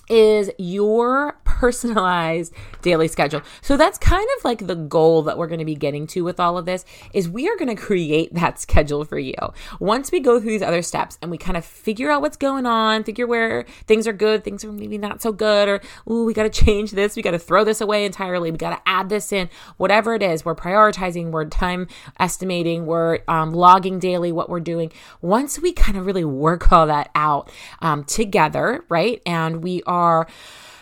is 0.09 0.51
your 0.57 1.39
personalized 1.43 2.53
daily 2.81 3.07
schedule. 3.07 3.41
So 3.61 3.77
that's 3.77 3.97
kind 3.97 4.27
of 4.37 4.45
like 4.45 4.65
the 4.65 4.75
goal 4.75 5.23
that 5.23 5.37
we're 5.37 5.47
going 5.47 5.59
to 5.59 5.65
be 5.65 5.75
getting 5.75 6.07
to 6.07 6.21
with 6.21 6.39
all 6.39 6.57
of 6.57 6.65
this 6.65 6.85
is 7.13 7.29
we 7.29 7.49
are 7.49 7.57
going 7.57 7.75
to 7.75 7.81
create 7.81 8.33
that 8.33 8.59
schedule 8.61 9.03
for 9.05 9.19
you. 9.19 9.35
Once 9.79 10.11
we 10.11 10.19
go 10.19 10.39
through 10.39 10.51
these 10.51 10.61
other 10.61 10.81
steps 10.81 11.17
and 11.21 11.29
we 11.29 11.37
kind 11.37 11.57
of 11.57 11.65
figure 11.65 12.09
out 12.09 12.21
what's 12.21 12.37
going 12.37 12.65
on, 12.65 13.03
figure 13.03 13.27
where 13.27 13.65
things 13.87 14.07
are 14.07 14.13
good, 14.13 14.43
things 14.43 14.63
are 14.63 14.71
maybe 14.71 14.97
not 14.97 15.21
so 15.21 15.31
good 15.31 15.67
or 15.67 15.81
ooh, 16.09 16.25
we 16.25 16.33
got 16.33 16.43
to 16.43 16.49
change 16.65 16.91
this, 16.91 17.15
we 17.15 17.21
got 17.21 17.31
to 17.31 17.39
throw 17.39 17.63
this 17.63 17.81
away 17.81 18.05
entirely, 18.05 18.51
we 18.51 18.57
got 18.57 18.71
to 18.71 18.81
add 18.85 19.09
this 19.09 19.31
in, 19.31 19.49
whatever 19.77 20.15
it 20.15 20.23
is, 20.23 20.45
we're 20.45 20.55
prioritizing, 20.55 21.31
we're 21.31 21.45
time 21.45 21.87
estimating, 22.19 22.85
we're 22.85 23.19
um, 23.27 23.53
logging 23.53 23.99
daily 23.99 24.31
what 24.31 24.49
we're 24.49 24.59
doing. 24.59 24.91
Once 25.21 25.59
we 25.59 25.73
kind 25.73 25.97
of 25.97 26.05
really 26.05 26.25
work 26.25 26.71
all 26.71 26.87
that 26.87 27.11
out 27.15 27.51
um, 27.81 28.03
together, 28.05 28.85
right? 28.89 29.21
And 29.25 29.61
we 29.61 29.83
are 29.83 29.98
are 29.99 30.27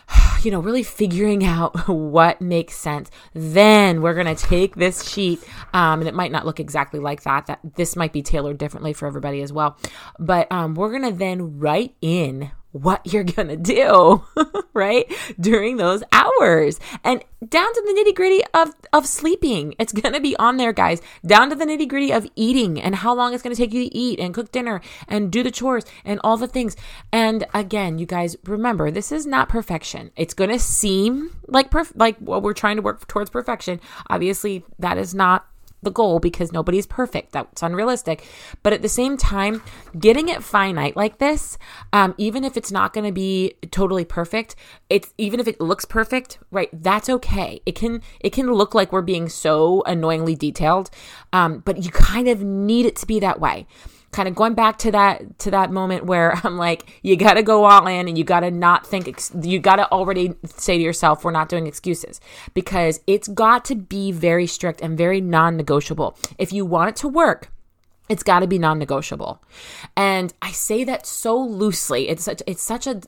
you 0.44 0.52
know, 0.52 0.60
really 0.60 0.84
figuring 0.84 1.44
out 1.44 1.88
what 1.88 2.42
makes 2.42 2.76
sense. 2.76 3.12
Then 3.34 4.02
we're 4.02 4.14
going 4.14 4.34
to 4.34 4.36
take 4.36 4.76
this 4.76 5.08
sheet, 5.08 5.44
um, 5.74 6.00
and 6.00 6.08
it 6.08 6.14
might 6.14 6.32
not 6.32 6.46
look 6.46 6.60
exactly 6.60 7.00
like 7.00 7.24
that. 7.24 7.48
That 7.48 7.60
this 7.76 7.96
might 7.96 8.14
be 8.14 8.22
tailored 8.22 8.58
differently 8.58 8.94
for 8.94 9.08
everybody 9.08 9.42
as 9.42 9.52
well. 9.52 9.78
But 10.20 10.52
um, 10.52 10.76
we're 10.76 10.90
going 10.90 11.12
to 11.12 11.18
then 11.18 11.60
write 11.60 11.96
in 12.02 12.52
what 12.72 13.12
you're 13.12 13.24
going 13.38 13.48
to 13.48 13.58
do, 13.58 14.24
right? 14.74 15.12
During 15.40 15.78
those 15.78 16.04
hours 16.12 16.80
and 17.04 17.24
down 17.48 17.72
to 17.74 17.82
the 17.86 17.94
nitty 17.94 18.16
gritty 18.16 18.44
of, 18.54 18.76
of 18.92 19.06
sleeping. 19.06 19.76
It's 19.80 19.94
going 19.94 20.14
to 20.14 20.20
be 20.20 20.36
on 20.38 20.58
there, 20.58 20.74
guys, 20.74 21.02
down 21.26 21.50
to 21.50 21.56
the 21.56 21.66
nitty 21.66 21.88
gritty 21.88 22.12
of 22.12 22.28
eating 22.36 22.82
and 22.82 22.96
how 22.96 23.14
long 23.14 23.34
it's 23.34 23.44
going 23.44 23.56
to 23.56 23.62
take 23.62 23.74
you 23.74 23.88
to 23.88 23.96
eat 23.96 24.20
and 24.20 24.34
cook 24.34 24.52
dinner 24.52 24.82
and 25.08 25.32
do 25.32 25.44
the 25.44 25.52
chores 25.52 25.86
and 26.04 26.20
all 26.24 26.38
the 26.38 26.48
things. 26.48 26.76
And 27.12 27.46
again, 27.54 28.00
you 28.00 28.06
guys 28.06 28.36
remember, 28.46 28.92
this 28.92 29.12
is 29.12 29.26
not 29.26 29.50
perfection. 29.50 30.12
It's 30.16 30.34
going 30.34 30.50
to 30.50 30.60
seem 30.60 31.36
like, 31.48 31.70
perf- 31.70 31.94
like 31.96 32.18
what 32.18 32.44
we're 32.44 32.54
trying 32.54 32.78
to 32.78 32.82
work 32.82 33.08
towards 33.08 33.30
perfection. 33.30 33.80
Obviously, 34.10 34.66
that 34.80 34.98
is 34.98 35.14
not 35.14 35.48
the 35.84 35.92
goal 35.92 36.20
because 36.20 36.52
nobody's 36.52 36.86
perfect. 36.86 37.32
That's 37.32 37.62
unrealistic. 37.62 38.26
But 38.64 38.74
at 38.74 38.82
the 38.82 38.90
same 38.90 39.18
time, 39.18 39.62
getting 39.98 40.30
it 40.30 40.44
finite 40.44 40.96
like 40.96 41.20
this, 41.20 41.58
um, 41.94 42.16
even 42.18 42.44
if 42.44 42.58
it's 42.58 42.72
not 42.72 42.94
going 42.94 43.06
to 43.06 43.12
be 43.12 43.54
totally 43.72 44.06
perfect, 44.06 44.56
it's 44.90 45.14
even 45.18 45.40
if 45.40 45.48
it 45.48 45.62
looks 45.62 45.86
perfect, 45.86 46.40
right? 46.52 46.70
That's 46.74 47.10
okay. 47.10 47.62
It 47.66 47.76
can 47.76 48.02
it 48.20 48.32
can 48.32 48.52
look 48.52 48.74
like 48.74 48.92
we're 48.92 49.02
being 49.02 49.30
so 49.30 49.84
annoyingly 49.86 50.36
detailed, 50.36 50.90
um, 51.32 51.60
but 51.60 51.84
you 51.84 51.92
kind 51.92 52.28
of 52.28 52.44
need 52.44 52.86
it 52.86 52.96
to 52.98 53.06
be 53.06 53.20
that 53.20 53.40
way 53.40 53.68
kind 54.18 54.28
of 54.28 54.34
going 54.34 54.56
back 54.56 54.80
to 54.80 54.92
that 54.92 55.38
to 55.38 55.52
that 55.52 55.72
moment 55.72 56.06
where 56.06 56.34
I'm 56.44 56.58
like, 56.58 56.90
you 57.04 57.16
got 57.16 57.36
to 57.36 57.44
go 57.44 57.66
all 57.66 57.86
in 57.86 58.08
and 58.08 58.18
you 58.18 58.24
got 58.24 58.40
to 58.42 58.50
not 58.50 58.86
think 58.86 59.08
ex- 59.08 59.32
you 59.42 59.60
got 59.60 59.76
to 59.76 59.90
already 59.92 60.34
say 60.46 60.78
to 60.78 60.84
yourself, 60.84 61.24
we're 61.24 61.32
not 61.32 61.50
doing 61.50 61.68
excuses 61.68 62.20
because 62.56 63.00
it's 63.06 63.28
got 63.28 63.64
to 63.66 63.76
be 63.76 64.12
very 64.12 64.48
strict 64.48 64.82
and 64.82 64.98
very 64.98 65.22
non-negotiable. 65.22 66.18
If 66.40 66.52
you 66.52 66.66
want 66.66 66.90
it 66.90 66.96
to 66.98 67.08
work, 67.08 67.52
it's 68.10 68.24
got 68.24 68.40
to 68.40 68.48
be 68.48 68.58
non-negotiable. 68.58 69.44
And 69.96 70.34
I 70.42 70.52
say 70.52 70.84
that 70.86 71.06
so 71.06 71.38
loosely. 71.40 72.10
It's 72.10 72.24
such 72.24 72.42
it's 72.48 72.64
such 72.64 72.88
a 72.88 73.02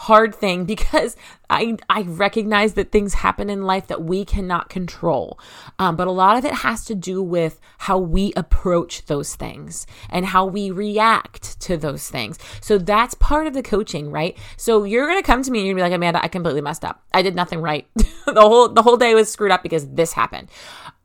hard 0.00 0.34
thing 0.34 0.64
because 0.74 1.16
I 1.48 1.76
I 1.88 2.02
recognize 2.02 2.74
that 2.74 2.92
things 2.92 3.14
happen 3.14 3.50
in 3.50 3.62
life 3.62 3.88
that 3.88 4.02
we 4.02 4.24
cannot 4.24 4.68
control, 4.68 5.38
um, 5.78 5.96
but 5.96 6.06
a 6.06 6.12
lot 6.12 6.38
of 6.38 6.44
it 6.44 6.52
has 6.52 6.84
to 6.86 6.94
do 6.94 7.22
with 7.22 7.60
how 7.78 7.98
we 7.98 8.32
approach 8.36 9.06
those 9.06 9.34
things 9.34 9.86
and 10.08 10.26
how 10.26 10.46
we 10.46 10.70
react 10.70 11.60
to 11.62 11.76
those 11.76 12.08
things. 12.08 12.38
So 12.60 12.78
that's 12.78 13.14
part 13.14 13.46
of 13.46 13.54
the 13.54 13.62
coaching, 13.62 14.10
right? 14.10 14.38
So 14.56 14.84
you're 14.84 15.06
gonna 15.06 15.22
come 15.22 15.42
to 15.42 15.50
me 15.50 15.58
and 15.58 15.66
you're 15.66 15.74
gonna 15.74 15.88
be 15.88 15.90
like, 15.90 15.96
Amanda, 15.96 16.22
I 16.22 16.28
completely 16.28 16.60
messed 16.60 16.84
up. 16.84 17.02
I 17.12 17.22
did 17.22 17.34
nothing 17.34 17.60
right. 17.60 17.86
the 17.94 18.40
whole 18.40 18.68
the 18.68 18.82
whole 18.82 18.96
day 18.96 19.14
was 19.14 19.30
screwed 19.30 19.50
up 19.50 19.62
because 19.62 19.88
this 19.88 20.12
happened 20.12 20.48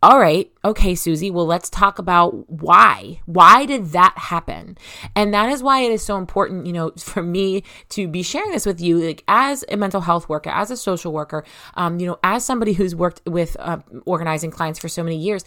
all 0.06 0.20
right, 0.20 0.52
okay, 0.63 0.94
Susie, 0.94 1.32
well, 1.32 1.48
let's 1.48 1.68
talk 1.68 1.98
about 1.98 2.48
why. 2.48 3.22
Why 3.26 3.65
did 3.65 3.88
that 3.88 4.13
happen? 4.15 4.78
And 5.15 5.34
that 5.34 5.50
is 5.50 5.63
why 5.63 5.80
it 5.80 5.91
is 5.91 6.04
so 6.04 6.18
important, 6.18 6.68
you 6.68 6.74
know, 6.74 6.91
for 6.91 7.24
me 7.24 7.63
to 7.89 8.08
be 8.08 8.22
sharing 8.22 8.52
this 8.52 8.68
with 8.68 8.80
you, 8.80 9.00
like 9.00 9.24
as 9.28 9.65
a 9.68 9.78
mental 9.78 10.02
health 10.02 10.30
worker, 10.30 10.52
as 10.52 10.70
a 10.70 10.78
social 10.78 11.12
worker, 11.12 11.44
um, 11.74 12.00
you 12.00 12.06
know, 12.06 12.20
as 12.24 12.46
somebody 12.46 12.74
who's 12.74 12.94
worked 12.94 13.24
with 13.26 13.58
uh, 13.58 13.80
organizing 14.06 14.52
clients 14.52 14.78
for 14.78 14.88
so 14.89 15.02
many 15.02 15.18
years. 15.18 15.44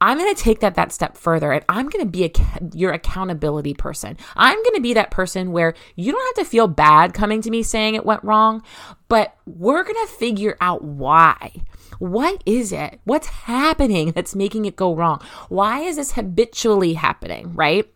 I'm 0.00 0.18
going 0.18 0.34
to 0.34 0.42
take 0.42 0.58
that 0.58 0.74
that 0.74 0.90
step 0.90 1.16
further 1.16 1.52
and 1.52 1.64
I'm 1.68 1.88
going 1.88 2.04
to 2.04 2.10
be 2.10 2.24
a, 2.24 2.30
your 2.74 2.90
accountability 2.90 3.74
person. 3.74 4.16
I'm 4.34 4.56
going 4.56 4.74
to 4.74 4.80
be 4.80 4.94
that 4.94 5.12
person 5.12 5.52
where 5.52 5.74
you 5.94 6.10
don't 6.10 6.36
have 6.36 6.44
to 6.44 6.50
feel 6.50 6.66
bad 6.66 7.14
coming 7.14 7.42
to 7.42 7.50
me 7.50 7.62
saying 7.62 7.94
it 7.94 8.04
went 8.04 8.24
wrong, 8.24 8.64
but 9.06 9.36
we're 9.46 9.84
going 9.84 10.04
to 10.04 10.12
figure 10.12 10.56
out 10.60 10.82
why. 10.82 11.52
What 12.00 12.42
is 12.46 12.72
it? 12.72 12.98
What's 13.04 13.26
happening 13.26 14.12
that's 14.12 14.34
making 14.34 14.64
it 14.64 14.74
go 14.74 14.94
wrong? 14.94 15.20
Why 15.50 15.80
is 15.80 15.96
this 15.96 16.12
habitually 16.12 16.94
happening, 16.94 17.54
right? 17.54 17.92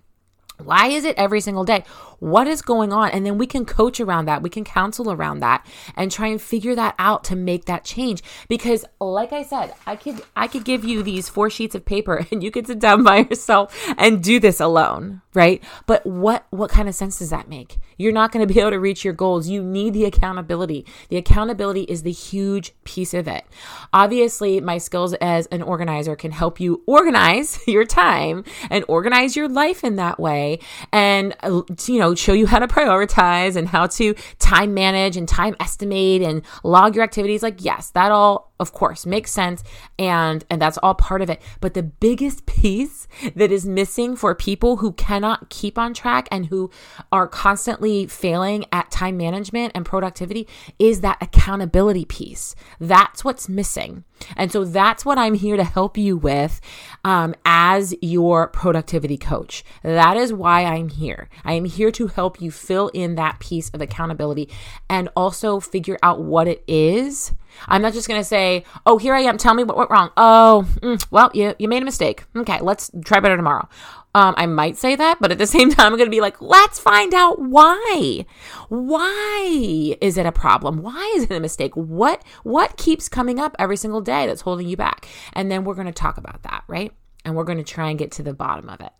Why 0.62 0.88
is 0.88 1.05
it 1.05 1.17
every 1.17 1.40
single 1.40 1.64
day? 1.64 1.85
What 2.18 2.46
is 2.46 2.62
going 2.62 2.92
on? 2.92 3.11
And 3.11 3.24
then 3.24 3.38
we 3.38 3.46
can 3.46 3.64
coach 3.64 4.00
around 4.00 4.27
that. 4.27 4.42
We 4.42 4.50
can 4.50 4.64
counsel 4.64 5.11
around 5.11 5.40
that 5.40 5.66
and 5.96 6.11
try 6.11 6.29
and 6.29 6.40
figure 6.40 6.74
that 6.74 6.94
out 6.98 7.24
to 7.24 7.37
make 7.37 7.66
that 7.66 7.85
change. 7.85 8.22
Because 8.48 8.85
like 9.00 9.33
I 9.33 9.42
said, 9.42 9.74
I 9.87 9.96
could 9.96 10.22
I 10.37 10.46
could 10.46 10.64
give 10.64 10.85
you 10.85 11.03
these 11.03 11.29
four 11.29 11.50
sheets 11.50 11.74
of 11.74 11.85
paper 11.85 12.27
and 12.33 12.42
you 12.42 12.50
could 12.50 12.66
sit 12.66 12.79
down 12.79 13.03
by 13.03 13.18
yourself 13.18 13.74
and 13.98 14.22
do 14.22 14.40
this 14.40 14.61
alone, 14.61 15.22
right? 15.35 15.62
But 15.87 16.05
what 16.07 16.46
what 16.50 16.70
kind 16.70 16.88
of 16.88 16.94
sense 16.94 17.18
does 17.18 17.31
that 17.31 17.48
make? 17.48 17.79
You're 17.96 18.12
not 18.12 18.33
going 18.33 18.46
to 18.46 18.53
be 18.53 18.61
able 18.61 18.72
to 18.72 18.81
reach 18.81 19.05
your 19.05 19.14
goals. 19.14 19.48
You 19.48 19.62
need 19.62 19.94
the 19.94 20.05
accountability. 20.05 20.87
The 21.09 21.16
accountability 21.16 21.83
is 21.83 22.03
the 22.03 22.12
huge 22.12 22.72
piece 22.85 23.14
of 23.14 23.29
it. 23.29 23.44
Obviously, 23.92 24.61
my 24.61 24.79
skills 24.79 25.14
as 25.14 25.46
an 25.46 25.62
organizer 25.62 26.16
can 26.16 26.33
help 26.33 26.61
you 26.61 26.83
organize 26.87 27.61
your 27.66 27.85
time 27.85 28.44
and 28.70 28.85
organize 28.88 29.37
your 29.37 29.48
life 29.48 29.85
in 29.85 29.96
that 29.96 30.18
way 30.18 30.59
and 30.92 31.37
uh, 31.42 31.62
you 31.87 31.98
know 31.98 32.04
show 32.12 32.35
you 32.35 32.47
how 32.47 32.59
to 32.59 32.67
prioritize 32.67 33.57
and 33.57 33.69
how 33.69 33.87
to 33.87 34.14
time 34.38 34.75
manage 34.75 35.17
and 35.17 35.27
time 35.27 35.57
estimate 35.61 36.21
and 36.21 36.43
log 36.64 36.95
your 36.95 37.05
activities. 37.05 37.43
Like, 37.43 37.64
yes, 37.64 37.90
that 37.93 38.12
all, 38.12 38.53
of 38.61 38.73
course, 38.73 39.05
makes 39.05 39.33
sense. 39.33 39.64
And, 39.99 40.45
and 40.49 40.62
that's 40.62 40.79
all 40.79 40.95
part 40.95 41.23
of 41.23 41.31
it. 41.31 41.43
But 41.61 41.75
the 41.75 41.83
biggest 41.83 42.47
piece 42.55 43.09
that 43.35 43.51
is 43.51 43.67
missing 43.67 44.17
for 44.17 44.35
people 44.35 44.77
who 44.77 44.93
cannot 44.93 45.51
keep 45.51 45.79
on 45.79 45.95
track 45.95 46.29
and 46.31 46.47
who 46.47 46.71
are 47.11 47.27
constantly 47.27 48.07
failing 48.07 48.64
at 48.73 48.90
time 48.90 49.17
management 49.17 49.73
and 49.75 49.85
productivity 49.85 50.49
is 50.79 51.01
that 51.01 51.19
accountability 51.21 52.05
piece. 52.05 52.55
That's 52.79 53.25
what's 53.25 53.49
missing. 53.49 54.05
And 54.37 54.53
so 54.53 54.64
that's 54.64 55.05
what 55.05 55.19
I'm 55.19 55.35
here 55.35 55.57
to 55.57 55.64
help 55.64 55.99
you 55.99 56.17
with 56.17 56.61
um, 57.05 57.35
as 57.45 57.95
your 58.01 58.49
productivity 58.49 59.17
coach. 59.17 59.64
That 59.83 60.17
is 60.17 60.33
why 60.33 60.64
I'm 60.64 60.88
here. 60.88 61.29
I 61.45 61.55
am 61.55 61.64
here 61.64 61.90
to 61.93 62.07
help 62.07 62.40
you 62.40 62.51
fill 62.51 62.88
in 62.95 63.17
that 63.17 63.40
piece 63.40 63.71
of 63.71 63.81
accountability 63.81 64.49
and 64.88 65.09
also 65.17 65.61
figure 65.61 65.99
out 66.03 66.23
what 66.23 66.49
it 66.49 66.62
is. 66.67 67.33
I'm 67.69 67.83
not 67.83 67.93
just 67.93 68.09
going 68.09 68.21
to 68.21 68.25
say, 68.25 68.64
oh, 68.87 68.99
here 68.99 69.14
I 69.14 69.21
am. 69.21 69.38
Tell 69.38 69.55
me 69.55 69.64
what 69.64 69.77
went 69.77 69.90
wrong. 69.90 70.11
Oh, 70.17 70.67
mm, 70.81 71.07
well, 71.11 71.31
you, 71.35 71.55
you 71.59 71.69
made 71.69 71.83
a 71.83 71.85
mistake. 71.85 72.25
Okay, 72.37 72.61
let's 72.61 72.90
try 73.05 73.21
better 73.21 73.37
tomorrow. 73.37 73.69
Um, 74.17 74.35
I 74.37 74.47
might 74.47 74.77
say 74.77 74.95
that, 74.95 75.19
but 75.21 75.33
at 75.33 75.38
the 75.38 75.47
same 75.55 75.71
time, 75.71 75.87
I'm 75.87 75.99
going 75.99 76.07
to 76.07 76.11
be 76.11 76.21
like, 76.21 76.40
let's 76.40 76.79
find 76.79 77.12
out 77.14 77.40
why. 77.40 78.25
Why 78.69 79.97
is 80.01 80.17
it 80.17 80.27
a 80.27 80.33
problem? 80.33 80.83
Why 80.83 81.12
is 81.17 81.25
it 81.25 81.33
a 81.33 81.40
mistake? 81.40 81.75
What 81.75 82.23
what 82.45 82.77
keeps 82.77 83.09
coming 83.09 83.40
up 83.40 83.57
every 83.59 83.77
single 83.77 84.01
day 84.01 84.27
that's 84.27 84.43
holding 84.43 84.69
you 84.69 84.77
back? 84.77 85.09
And 85.33 85.51
then 85.51 85.64
we're 85.64 85.75
going 85.75 85.87
to 85.87 85.93
talk 85.93 86.17
about 86.17 86.43
that, 86.45 86.64
right? 86.69 86.93
And 87.25 87.35
we're 87.35 87.45
going 87.45 87.59
to 87.59 87.64
try 87.64 87.90
and 87.90 87.99
get 87.99 88.12
to 88.12 88.23
the 88.23 88.35
bottom 88.35 88.69
of 88.69 88.81
it. 88.81 88.93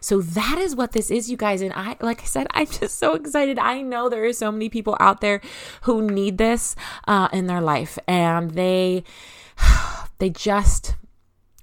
So 0.00 0.20
that 0.20 0.58
is 0.58 0.74
what 0.74 0.92
this 0.92 1.10
is, 1.10 1.30
you 1.30 1.36
guys. 1.36 1.60
And 1.60 1.72
I, 1.74 1.96
like 2.00 2.22
I 2.22 2.24
said, 2.24 2.46
I'm 2.52 2.66
just 2.66 2.98
so 2.98 3.14
excited. 3.14 3.58
I 3.58 3.82
know 3.82 4.08
there 4.08 4.24
are 4.24 4.32
so 4.32 4.50
many 4.50 4.68
people 4.68 4.96
out 5.00 5.20
there 5.20 5.40
who 5.82 6.02
need 6.02 6.38
this 6.38 6.76
uh, 7.06 7.28
in 7.32 7.46
their 7.46 7.60
life, 7.60 7.98
and 8.06 8.52
they, 8.52 9.04
they 10.18 10.30
just 10.30 10.94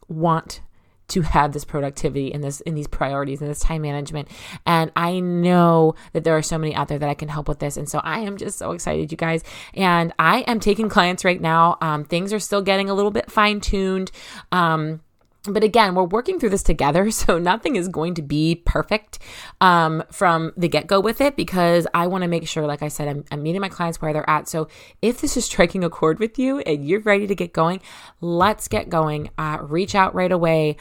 want 0.07 0.61
to 1.07 1.21
have 1.21 1.53
this 1.53 1.63
productivity 1.63 2.33
and 2.33 2.43
this 2.43 2.59
in 2.61 2.75
these 2.75 2.87
priorities 2.87 3.41
and 3.41 3.49
this 3.49 3.59
time 3.59 3.81
management. 3.81 4.27
And 4.65 4.91
i 4.95 5.19
know 5.19 5.95
that 6.13 6.23
there 6.23 6.35
are 6.35 6.41
so 6.41 6.57
many 6.57 6.75
out 6.75 6.87
there 6.87 6.99
that 6.99 7.09
i 7.09 7.13
can 7.13 7.29
help 7.29 7.47
with 7.47 7.59
this. 7.59 7.77
And 7.77 7.87
so 7.87 7.99
i 7.99 8.19
am 8.19 8.37
just 8.37 8.57
so 8.57 8.71
excited 8.71 9.11
you 9.11 9.17
guys. 9.17 9.43
And 9.73 10.13
i 10.19 10.39
am 10.41 10.59
taking 10.59 10.89
clients 10.89 11.23
right 11.23 11.39
now. 11.39 11.77
Um, 11.81 12.03
things 12.03 12.33
are 12.33 12.39
still 12.39 12.61
getting 12.61 12.89
a 12.89 12.93
little 12.93 13.11
bit 13.11 13.31
fine-tuned. 13.31 14.11
Um, 14.51 15.01
but 15.43 15.63
again, 15.63 15.95
we're 15.95 16.03
working 16.03 16.39
through 16.39 16.49
this 16.49 16.63
together, 16.63 17.09
so 17.11 17.37
nothing 17.37 17.75
is 17.75 17.87
going 17.87 18.13
to 18.15 18.21
be 18.21 18.55
perfect 18.65 19.19
um, 19.61 20.03
from 20.11 20.53
the 20.57 20.67
get 20.67 20.87
go 20.87 20.99
with 20.99 21.21
it 21.21 21.35
because 21.35 21.87
I 21.93 22.07
want 22.07 22.23
to 22.23 22.27
make 22.27 22.47
sure, 22.47 22.65
like 22.65 22.83
I 22.83 22.87
said, 22.87 23.07
I'm, 23.07 23.25
I'm, 23.31 23.43
meeting 23.43 23.61
my 23.61 23.69
clients 23.69 24.01
where 24.01 24.13
they're 24.13 24.29
at. 24.29 24.47
So 24.49 24.67
if 25.01 25.21
this 25.21 25.37
is 25.37 25.45
striking 25.57 25.83
a 25.83 25.89
chord 25.89 26.19
with 26.19 26.37
you 26.37 26.59
and 26.59 26.87
you're 26.87 27.01
ready 27.01 27.27
to 27.27 27.35
get 27.35 27.53
going, 27.53 27.81
let's 28.21 28.67
get 28.67 28.89
going. 28.89 29.29
Uh, 29.37 29.59
reach 29.61 29.95
out 29.95 30.13
right 30.15 30.31
away. 30.31 30.77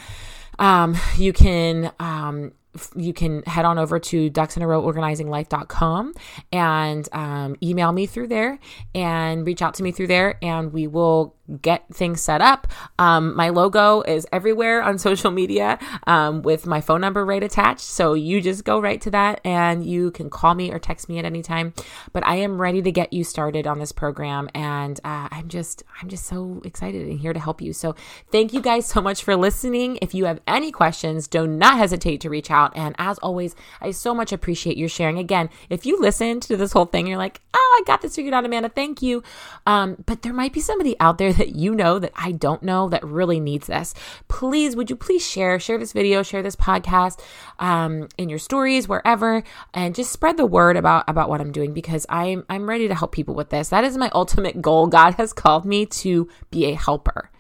Um, 0.59 0.97
you 1.17 1.33
can 1.33 1.93
um, 2.01 2.53
you 2.95 3.13
can 3.13 3.43
head 3.45 3.65
on 3.65 3.79
over 3.79 3.99
to 3.99 4.31
ducks 4.31 4.57
in 4.57 4.63
a 4.63 4.67
row 4.67 4.83
organizinglife.com 4.83 6.15
and 6.53 7.09
um, 7.13 7.57
email 7.63 7.93
me 7.93 8.07
through 8.07 8.29
there 8.29 8.59
and 8.95 9.47
reach 9.47 9.63
out 9.63 9.75
to 9.75 9.83
me 9.83 9.93
through 9.93 10.09
there 10.09 10.39
and 10.43 10.73
we 10.73 10.87
will 10.87 11.37
get 11.61 11.85
things 11.93 12.21
set 12.21 12.41
up. 12.41 12.67
Um, 12.99 13.37
my 13.37 13.51
logo 13.51 14.03
is 14.03 14.27
everywhere 14.33 14.83
on 14.83 14.99
social 15.07 15.31
media 15.31 15.79
um, 16.07 16.43
with 16.43 16.67
my 16.67 16.81
phone 16.81 17.01
number 17.01 17.25
right 17.25 17.43
attached. 17.43 17.81
So 17.81 18.15
you 18.15 18.41
just 18.41 18.65
go 18.65 18.81
right 18.81 19.01
to 19.03 19.11
that 19.11 19.41
and 19.45 19.85
you 19.85 20.11
can 20.11 20.31
call 20.31 20.55
me 20.55 20.73
or 20.73 20.79
text 20.79 21.09
me 21.09 21.19
at 21.19 21.25
any 21.25 21.43
time. 21.43 21.73
But 22.13 22.27
I 22.27 22.37
am 22.37 22.61
ready 22.61 22.83
to 22.83 22.93
get 22.93 23.13
you 23.13 23.25
started 23.25 23.67
on 23.67 23.79
this 23.79 23.93
program. 23.93 24.49
And 24.55 24.99
uh, 25.05 25.29
I'm 25.31 25.49
just, 25.49 25.83
I'm 26.01 26.09
just 26.09 26.27
so 26.27 26.61
excited 26.65 27.07
and 27.07 27.21
here 27.21 27.33
to 27.33 27.41
help 27.41 27.61
you. 27.61 27.73
So 27.73 27.95
thank 28.31 28.53
you 28.53 28.61
guys 28.61 28.87
so 28.87 29.01
much 29.01 29.23
for 29.23 29.37
listening. 29.37 29.99
If 30.03 30.15
you 30.15 30.25
have 30.25 30.41
any 30.47 30.73
questions, 30.73 31.29
do 31.29 31.47
not 31.47 31.79
hesitate 31.79 32.21
to 32.23 32.31
reach 32.31 32.51
out. 32.51 32.66
And 32.75 32.95
as 32.99 33.19
always, 33.19 33.55
I 33.81 33.91
so 33.91 34.15
much 34.15 34.33
appreciate 34.33 34.77
your 34.77 34.89
sharing. 34.89 35.19
Again, 35.19 35.51
if 35.71 35.87
you 35.87 36.01
listened 36.01 36.43
to 36.43 36.57
this 36.57 36.73
whole 36.73 36.87
thing, 36.87 37.07
you're 37.07 37.19
like, 37.19 37.41
oh, 37.55 37.79
I 37.81 37.85
got 37.87 38.03
this 38.03 38.17
figured 38.17 38.35
out, 38.35 38.45
Amanda. 38.45 38.69
Thank 38.69 39.03
you. 39.03 39.23
Um, 39.67 40.03
but 40.07 40.23
there 40.23 40.33
might 40.33 40.53
be 40.53 40.61
somebody 40.61 40.99
out 41.01 41.19
there 41.19 41.33
that 41.33 41.55
you 41.55 41.75
know 41.75 41.99
that 41.99 42.13
I 42.15 42.33
don't 42.33 42.63
know 42.63 42.89
that 42.89 43.05
really 43.05 43.41
needs 43.41 43.67
this, 43.67 43.95
please, 44.29 44.77
would 44.77 44.91
you 44.91 44.97
please 44.97 45.27
share, 45.27 45.59
share 45.59 45.79
this 45.79 45.93
video, 45.93 46.23
share 46.23 46.43
this 46.43 46.57
podcast 46.57 47.21
um, 47.59 48.09
in 48.19 48.29
your 48.29 48.39
stories, 48.39 48.89
wherever, 48.89 49.43
and 49.75 49.95
just 49.95 50.13
spread 50.13 50.37
the 50.37 50.47
word 50.47 50.77
about, 50.77 51.05
about 51.09 51.29
what 51.29 51.41
I'm 51.41 51.53
doing 51.53 51.73
because 51.73 52.07
I'm, 52.09 52.45
I'm 52.49 52.69
ready 52.69 52.89
to 52.89 52.95
help 52.95 53.13
people 53.13 53.35
with 53.35 53.51
this. 53.51 53.69
That 53.69 53.85
is 53.85 53.97
my 53.97 54.11
ultimate 54.15 54.63
goal. 54.63 54.87
God 54.87 55.15
has 55.15 55.33
called 55.33 55.65
me 55.65 55.87
to 55.87 56.29
be 56.51 56.67
a 56.67 56.75
helper 56.75 57.31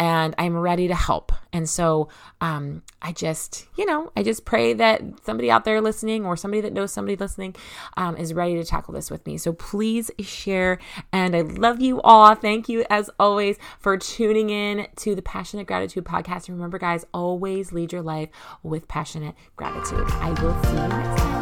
and 0.00 0.34
I'm 0.38 0.56
ready 0.56 0.88
to 0.88 0.94
help. 0.94 1.30
And 1.52 1.68
so 1.68 2.08
um, 2.40 2.82
I 3.02 3.12
just, 3.12 3.66
you 3.76 3.84
know, 3.84 4.10
I 4.16 4.22
just 4.22 4.46
that 4.74 5.02
somebody 5.24 5.50
out 5.50 5.64
there 5.64 5.80
listening 5.80 6.24
or 6.24 6.36
somebody 6.36 6.60
that 6.62 6.72
knows 6.72 6.92
somebody 6.92 7.16
listening 7.16 7.54
um, 7.96 8.16
is 8.16 8.34
ready 8.34 8.54
to 8.54 8.64
tackle 8.64 8.94
this 8.94 9.10
with 9.10 9.26
me. 9.26 9.38
So 9.38 9.52
please 9.52 10.10
share. 10.20 10.78
And 11.12 11.36
I 11.36 11.42
love 11.42 11.80
you 11.80 12.00
all. 12.02 12.34
Thank 12.34 12.68
you, 12.68 12.84
as 12.90 13.10
always, 13.18 13.56
for 13.78 13.96
tuning 13.96 14.50
in 14.50 14.86
to 14.96 15.14
the 15.14 15.22
Passionate 15.22 15.66
Gratitude 15.66 16.04
podcast. 16.04 16.48
And 16.48 16.56
remember, 16.56 16.78
guys, 16.78 17.04
always 17.12 17.72
lead 17.72 17.92
your 17.92 18.02
life 18.02 18.30
with 18.62 18.88
passionate 18.88 19.34
gratitude. 19.56 20.04
I 20.08 20.30
will 20.42 20.62
see 20.62 20.70
you 20.70 20.88
next 20.88 21.20
time. 21.20 21.40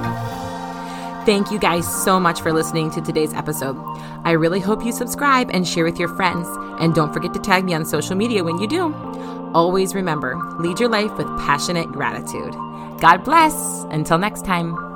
Thank 1.26 1.50
you 1.50 1.58
guys 1.58 1.86
so 2.04 2.18
much 2.18 2.40
for 2.40 2.54
listening 2.54 2.90
to 2.92 3.02
today's 3.02 3.34
episode. 3.34 3.76
I 4.24 4.30
really 4.30 4.60
hope 4.60 4.82
you 4.82 4.92
subscribe 4.92 5.50
and 5.52 5.68
share 5.68 5.84
with 5.84 5.98
your 5.98 6.08
friends. 6.08 6.48
And 6.80 6.94
don't 6.94 7.12
forget 7.12 7.34
to 7.34 7.38
tag 7.38 7.64
me 7.64 7.74
on 7.74 7.84
social 7.84 8.16
media 8.16 8.42
when 8.42 8.58
you 8.58 8.66
do. 8.66 8.94
Always 9.52 9.94
remember 9.94 10.36
lead 10.58 10.80
your 10.80 10.88
life 10.88 11.14
with 11.18 11.26
passionate 11.38 11.92
gratitude. 11.92 12.54
God 13.00 13.24
bless. 13.24 13.84
Until 13.90 14.18
next 14.18 14.44
time. 14.44 14.87